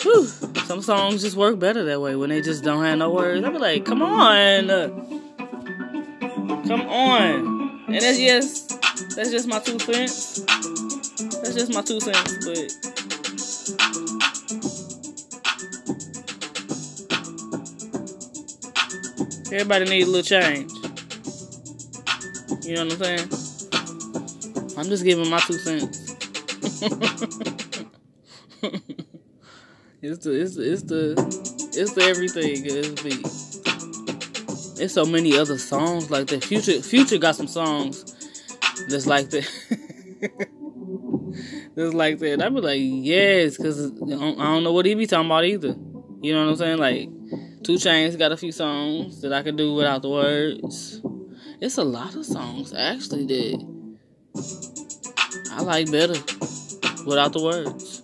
whew, 0.01 0.25
some 0.65 0.81
songs 0.81 1.21
just 1.21 1.37
work 1.37 1.59
better 1.59 1.83
that 1.85 2.01
way 2.01 2.15
when 2.15 2.29
they 2.29 2.41
just 2.41 2.63
don't 2.63 2.83
have 2.83 2.97
no 2.97 3.11
words. 3.11 3.45
I 3.45 3.49
be 3.51 3.59
like, 3.59 3.85
come 3.85 4.01
on, 4.01 5.18
come 6.69 6.81
on, 6.81 7.83
and 7.87 7.95
that's 7.95 8.19
just 8.19 8.69
that's 9.15 9.31
just 9.31 9.47
my 9.47 9.57
two 9.57 9.79
cents. 9.79 10.41
That's 10.41 11.55
just 11.55 11.73
my 11.73 11.81
two 11.81 11.99
cents, 11.99 12.45
but. 12.45 12.71
Everybody 19.51 19.85
needs 19.85 20.07
a 20.07 20.11
little 20.11 20.21
change. 20.21 20.71
You 22.63 22.75
know 22.75 22.85
what 22.85 22.93
I'm 22.93 22.99
saying? 22.99 23.27
I'm 24.77 24.85
just 24.85 25.03
giving 25.03 25.27
my 25.27 25.39
two 25.39 25.53
cents. 25.53 26.11
it's 30.03 30.23
the 30.23 30.39
it's 30.39 30.55
the, 30.55 30.71
it's 30.71 30.83
the 30.83 31.15
it's 31.73 31.93
the 31.93 32.03
everything. 32.03 32.63
It's 32.63 33.01
beat. 33.01 33.48
There's 34.79 34.93
so 34.93 35.05
many 35.05 35.37
other 35.37 35.57
songs 35.57 36.09
like 36.09 36.27
that. 36.27 36.41
Future 36.41 36.81
Future 36.81 37.17
got 37.17 37.35
some 37.35 37.47
songs 37.47 38.05
that's 38.87 39.05
like 39.05 39.29
that. 39.29 39.45
that's 41.75 41.93
like 41.93 42.19
that. 42.19 42.41
I'd 42.41 42.55
be 42.55 42.61
like, 42.61 42.79
yes, 42.79 43.57
because 43.57 43.91
I 43.91 43.95
don't 43.97 44.63
know 44.63 44.71
what 44.71 44.85
he 44.85 44.95
be 44.95 45.05
talking 45.05 45.25
about 45.25 45.43
either. 45.43 45.75
You 46.21 46.33
know 46.33 46.45
what 46.45 46.51
I'm 46.51 46.55
saying? 46.55 46.77
Like, 46.77 47.09
2 47.63 47.73
Chainz 47.73 48.17
got 48.17 48.31
a 48.31 48.37
few 48.37 48.53
songs 48.53 49.19
that 49.19 49.33
I 49.33 49.43
could 49.43 49.57
do 49.57 49.73
without 49.73 50.01
the 50.01 50.09
words. 50.09 51.01
It's 51.59 51.77
a 51.77 51.83
lot 51.83 52.15
of 52.15 52.25
songs 52.25 52.73
actually 52.73 53.25
that 53.25 53.89
I 55.51 55.61
like 55.61 55.91
better 55.91 56.15
without 57.05 57.33
the 57.33 57.43
words. 57.43 58.01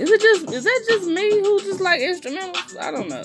Is 0.00 0.10
it 0.10 0.20
just 0.20 0.52
is 0.52 0.64
that 0.64 0.84
just 0.88 1.06
me 1.06 1.30
who 1.30 1.60
just 1.60 1.80
like 1.80 2.00
instrumentals? 2.00 2.76
I 2.76 2.90
don't 2.90 3.08
know. 3.08 3.22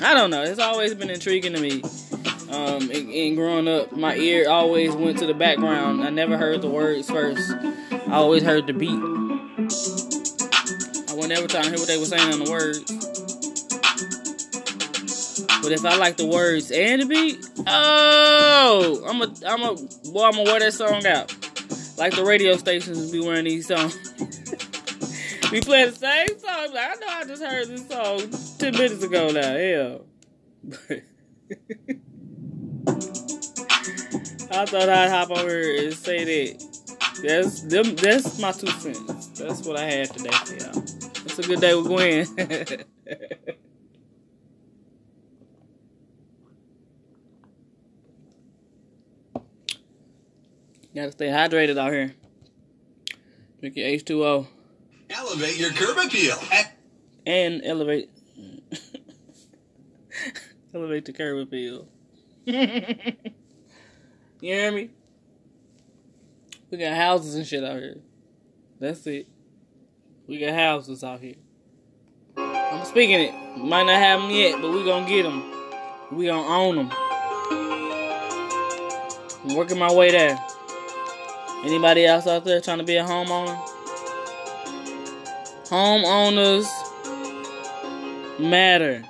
I 0.00 0.14
don't 0.14 0.30
know. 0.30 0.42
It's 0.42 0.60
always 0.60 0.94
been 0.94 1.10
intriguing 1.10 1.54
to 1.54 1.60
me. 1.60 1.82
Um, 2.50 2.90
in, 2.90 3.10
in 3.10 3.34
growing 3.34 3.66
up, 3.66 3.92
my 3.92 4.14
ear 4.16 4.48
always 4.48 4.94
went 4.94 5.18
to 5.18 5.26
the 5.26 5.34
background. 5.34 6.04
I 6.04 6.10
never 6.10 6.36
heard 6.36 6.62
the 6.62 6.68
words 6.68 7.10
first. 7.10 7.52
I 7.52 8.12
always 8.12 8.42
heard 8.42 8.66
the 8.66 8.72
beat. 8.72 8.90
I 11.10 11.14
would 11.14 11.28
never 11.28 11.48
try 11.48 11.62
to 11.62 11.68
hear 11.68 11.78
what 11.78 11.88
they 11.88 11.98
were 11.98 12.04
saying 12.04 12.32
on 12.32 12.44
the 12.44 12.50
words. 12.50 12.84
But 15.62 15.72
if 15.72 15.84
I 15.84 15.96
like 15.96 16.16
the 16.16 16.26
words 16.26 16.70
and 16.70 17.02
the 17.02 17.06
beat, 17.06 17.44
oh, 17.66 19.04
I'm 19.06 19.20
a, 19.20 19.34
I'm 19.46 19.62
a, 19.62 19.74
boy, 20.10 20.24
I'm 20.24 20.32
gonna 20.32 20.44
wear 20.44 20.60
that 20.60 20.72
song 20.72 21.04
out. 21.06 21.34
Like 21.98 22.14
the 22.14 22.24
radio 22.24 22.56
stations 22.56 23.10
be 23.10 23.20
wearing 23.20 23.44
these 23.44 23.66
songs. 23.66 23.98
we 25.50 25.60
play 25.60 25.88
the 25.88 25.96
same 25.96 26.38
song. 26.38 26.72
Like, 26.74 26.90
I 26.90 26.94
know 26.94 27.06
I 27.08 27.24
just 27.24 27.42
heard 27.42 27.68
this 27.68 27.88
song 27.88 28.30
10 28.58 28.72
minutes 28.72 29.02
ago 29.02 29.30
now. 29.30 29.56
Hell. 29.56 30.04
I 34.50 34.64
thought 34.64 34.88
I'd 34.88 35.10
hop 35.10 35.30
over 35.30 35.48
here 35.48 35.84
and 35.86 35.94
say 35.94 36.24
that. 36.24 36.64
That's 37.22 37.62
them. 37.62 37.96
That's 37.96 38.38
my 38.38 38.52
two 38.52 38.68
cents. 38.68 39.26
That's 39.38 39.66
what 39.66 39.76
I 39.78 39.84
had 39.84 40.10
today 40.10 40.30
for 40.30 40.54
y'all. 40.54 40.82
It's 41.24 41.38
a 41.38 41.42
good 41.42 41.60
day 41.60 41.74
with 41.74 41.86
Gwen. 41.86 42.26
Gotta 50.94 51.12
stay 51.12 51.28
hydrated 51.28 51.78
out 51.78 51.92
here. 51.92 52.14
Drink 53.60 53.76
your 53.76 53.88
H2O. 53.88 54.46
Elevate 55.10 55.56
your 55.56 55.70
curb 55.70 55.96
appeal. 55.98 56.36
And 57.26 57.62
elevate. 57.64 58.10
elevate 60.74 61.04
the 61.04 61.12
curb 61.12 61.38
appeal. 61.38 61.88
you 62.44 63.14
hear 64.40 64.72
me? 64.72 64.90
We 66.70 66.78
got 66.78 66.94
houses 66.94 67.34
and 67.34 67.46
shit 67.46 67.64
out 67.64 67.78
here. 67.78 67.98
That's 68.78 69.06
it. 69.06 69.26
We 70.26 70.38
got 70.38 70.54
houses 70.54 71.02
out 71.02 71.20
here. 71.20 71.36
I'm 72.36 72.84
speaking 72.84 73.20
it. 73.20 73.32
Might 73.56 73.84
not 73.84 73.98
have 73.98 74.20
them 74.20 74.30
yet, 74.30 74.60
but 74.60 74.70
we 74.70 74.84
gonna 74.84 75.08
get 75.08 75.22
them. 75.22 75.42
We 76.12 76.26
gonna 76.26 76.46
own 76.46 76.76
them. 76.76 76.90
I'm 79.44 79.56
working 79.56 79.78
my 79.78 79.92
way 79.92 80.10
there. 80.10 80.38
Anybody 81.64 82.04
else 82.04 82.26
out 82.26 82.44
there 82.44 82.60
trying 82.60 82.78
to 82.78 82.84
be 82.84 82.96
a 82.96 83.04
homeowner? 83.04 83.58
Homeowners 85.68 86.66
matter. 88.40 89.04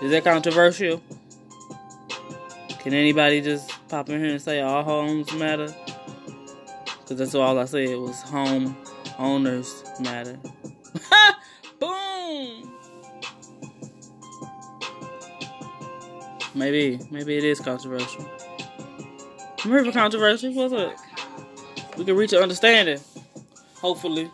Is 0.00 0.12
that 0.12 0.22
controversial? 0.22 1.02
Can 2.78 2.94
anybody 2.94 3.40
just 3.40 3.72
pop 3.88 4.08
in 4.10 4.20
here 4.20 4.30
and 4.30 4.40
say 4.40 4.60
all 4.60 4.84
homes 4.84 5.32
matter? 5.32 5.74
Because 7.00 7.18
that's 7.18 7.34
all 7.34 7.58
I 7.58 7.64
said 7.64 7.88
was 7.98 8.22
home 8.22 8.76
owners 9.18 9.82
matter. 9.98 10.38
Boom! 11.80 12.72
Maybe, 16.54 17.00
maybe 17.10 17.36
it 17.36 17.44
is 17.44 17.58
controversial. 17.58 18.24
For 19.58 19.90
controversy. 19.90 20.54
What's 20.54 20.72
up? 20.72 20.96
We 21.96 22.04
can 22.04 22.14
reach 22.14 22.32
an 22.32 22.42
understanding, 22.42 23.00
hopefully. 23.80 24.30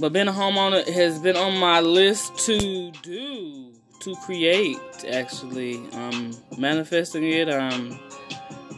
But 0.00 0.12
being 0.14 0.28
a 0.28 0.32
homeowner 0.32 0.86
has 0.88 1.18
been 1.18 1.36
on 1.36 1.58
my 1.58 1.80
list 1.80 2.38
to 2.46 2.90
do, 2.90 3.72
to 4.00 4.16
create. 4.24 4.78
Actually, 5.10 5.80
I'm 5.92 6.32
manifesting 6.56 7.24
it. 7.24 7.48
I'm 7.48 7.98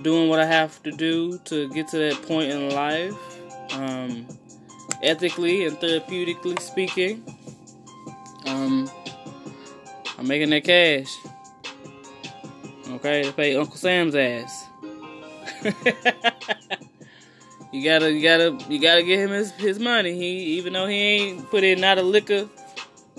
doing 0.03 0.29
what 0.29 0.41
I 0.41 0.47
have 0.47 0.83
to 0.83 0.91
do 0.91 1.39
to 1.45 1.69
get 1.71 1.89
to 1.89 1.99
that 1.99 2.23
point 2.23 2.51
in 2.51 2.71
life, 2.71 3.15
um, 3.75 4.27
ethically 5.03 5.65
and 5.65 5.77
therapeutically 5.77 6.59
speaking. 6.59 7.23
Um, 8.47 8.91
I'm 10.19 10.27
making 10.27 10.51
that 10.51 10.65
cash. 10.65 11.17
Okay, 12.89 13.23
to 13.23 13.33
pay 13.33 13.57
Uncle 13.57 13.77
Sam's 13.77 14.17
ass. 14.17 14.67
you 17.73 17.83
gotta, 17.83 18.13
you 18.13 18.23
gotta, 18.23 18.59
you 18.69 18.79
gotta 18.79 19.03
get 19.03 19.19
him 19.19 19.31
his, 19.31 19.51
his 19.53 19.79
money. 19.79 20.15
He, 20.15 20.59
even 20.59 20.75
though 20.75 20.87
he 20.87 20.95
ain't 20.95 21.51
put 21.51 21.65
in 21.65 21.81
not 21.81 21.99
a 21.99 22.03
liquor 22.03 22.49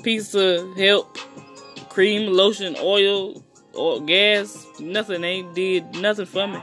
piece 0.03 0.35
of 0.35 0.77
help, 0.77 1.17
cream, 1.89 2.31
lotion, 2.31 2.75
oil, 2.79 3.43
or 3.73 3.99
gas, 4.01 4.65
nothing 4.79 5.23
ain't 5.23 5.55
did 5.55 5.95
nothing 5.95 6.27
for 6.27 6.47
me. 6.47 6.59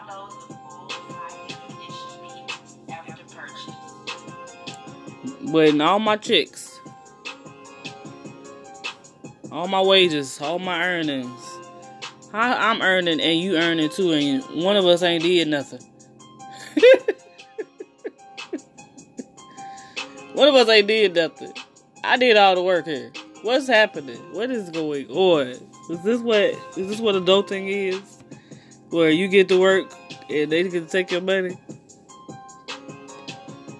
But 5.52 5.70
in 5.70 5.80
all 5.80 5.98
my 5.98 6.16
chicks, 6.16 6.78
all 9.50 9.66
my 9.66 9.82
wages, 9.82 10.40
all 10.40 10.60
my 10.60 10.84
earnings, 10.84 11.58
how 12.30 12.56
I'm 12.56 12.82
earning 12.82 13.20
and 13.20 13.40
you 13.40 13.56
earning 13.56 13.90
too, 13.90 14.12
and 14.12 14.44
one 14.64 14.76
of 14.76 14.86
us 14.86 15.02
ain't 15.02 15.24
did 15.24 15.48
nothing. 15.48 15.80
one 20.40 20.48
of 20.48 20.54
us 20.54 20.70
ain't 20.70 20.88
did 20.88 21.14
nothing. 21.14 21.52
I 22.02 22.16
did 22.16 22.38
all 22.38 22.54
the 22.54 22.62
work 22.62 22.86
here. 22.86 23.12
What's 23.42 23.66
happening? 23.66 24.16
What 24.32 24.50
is 24.50 24.70
going 24.70 25.06
on? 25.10 25.48
Is 25.90 26.02
this 26.02 26.22
what 26.22 26.38
is 26.78 26.88
this 26.88 26.98
what 26.98 27.14
adulting 27.14 27.68
is? 27.68 28.00
Where 28.88 29.10
you 29.10 29.28
get 29.28 29.48
to 29.48 29.60
work 29.60 29.92
and 30.30 30.50
they 30.50 30.66
can 30.70 30.86
take 30.86 31.10
your 31.10 31.20
money? 31.20 31.58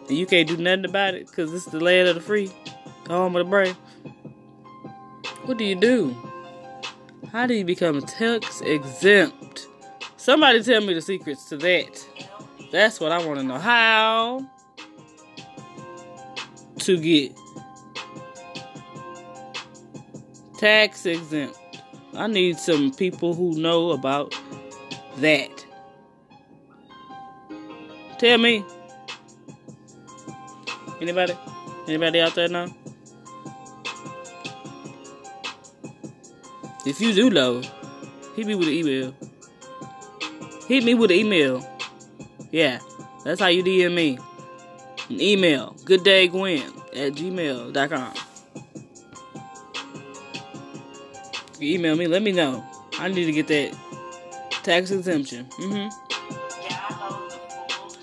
And 0.09 0.19
you 0.19 0.27
can't 0.27 0.47
do 0.47 0.59
nothing 0.59 0.85
about 0.85 1.15
it 1.15 1.29
because 1.29 1.51
this 1.51 1.65
is 1.65 1.73
the 1.73 1.81
land 1.81 2.09
of 2.09 2.17
the 2.17 2.21
free, 2.21 2.51
home 3.07 3.35
of 3.37 3.47
the 3.47 3.51
brave. 3.51 3.77
What 5.47 5.57
do 5.57 5.65
you 5.65 5.77
do? 5.77 6.15
How 7.33 7.47
do 7.47 7.55
you 7.55 7.65
become 7.65 8.03
tax 8.03 8.61
exempt? 8.61 9.67
Somebody 10.19 10.63
tell 10.63 10.83
me 10.83 10.93
the 10.93 11.01
secrets 11.01 11.49
to 11.49 11.57
that. 11.57 12.07
That's 12.71 13.01
what 13.01 13.13
I 13.13 13.27
want 13.27 13.41
to 13.41 13.47
know. 13.47 13.59
How 13.59 14.47
to 16.91 16.99
get 16.99 17.39
tax 20.59 21.07
exempt. 21.07 21.57
I 22.15 22.27
need 22.27 22.59
some 22.59 22.93
people 22.93 23.33
who 23.33 23.55
know 23.61 23.93
about 23.93 24.35
that. 25.19 25.65
Tell 28.19 28.39
me. 28.39 28.65
Anybody? 31.01 31.39
Anybody 31.87 32.21
out 32.21 32.35
there 32.35 32.49
now? 32.49 32.67
If 36.85 37.01
you 37.01 37.15
do 37.15 37.31
know, 37.31 37.63
hit 38.35 38.49
me 38.49 38.57
with 38.57 38.67
an 38.67 38.75
email. 38.75 39.15
Hit 40.67 40.83
me 40.83 40.95
with 40.95 41.13
an 41.13 41.17
email. 41.19 41.65
Yeah, 42.51 42.81
that's 43.25 43.41
how 43.41 43.47
you 43.47 43.63
DM 43.63 43.95
me. 43.95 44.19
An 45.09 45.21
email, 45.21 45.77
gooddaygwen 45.85 46.80
at 46.95 47.13
gmail.com. 47.13 48.15
You 51.59 51.75
email 51.75 51.97
me, 51.97 52.07
let 52.07 52.23
me 52.23 52.33
know. 52.33 52.65
I 52.99 53.09
need 53.09 53.27
to 53.27 53.33
get 53.33 53.49
that 53.49 53.77
tax 54.63 54.91
exemption. 54.91 55.47
Mm-hmm. 55.59 55.89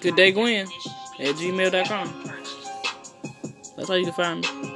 Good 0.02 0.16
day, 0.16 0.32
Gwen 0.32 0.68
at 1.20 1.36
gmail.com. 1.36 2.24
That's 3.76 3.90
how 3.90 3.96
you 3.96 4.06
can 4.06 4.14
find 4.14 4.42
me. 4.42 4.67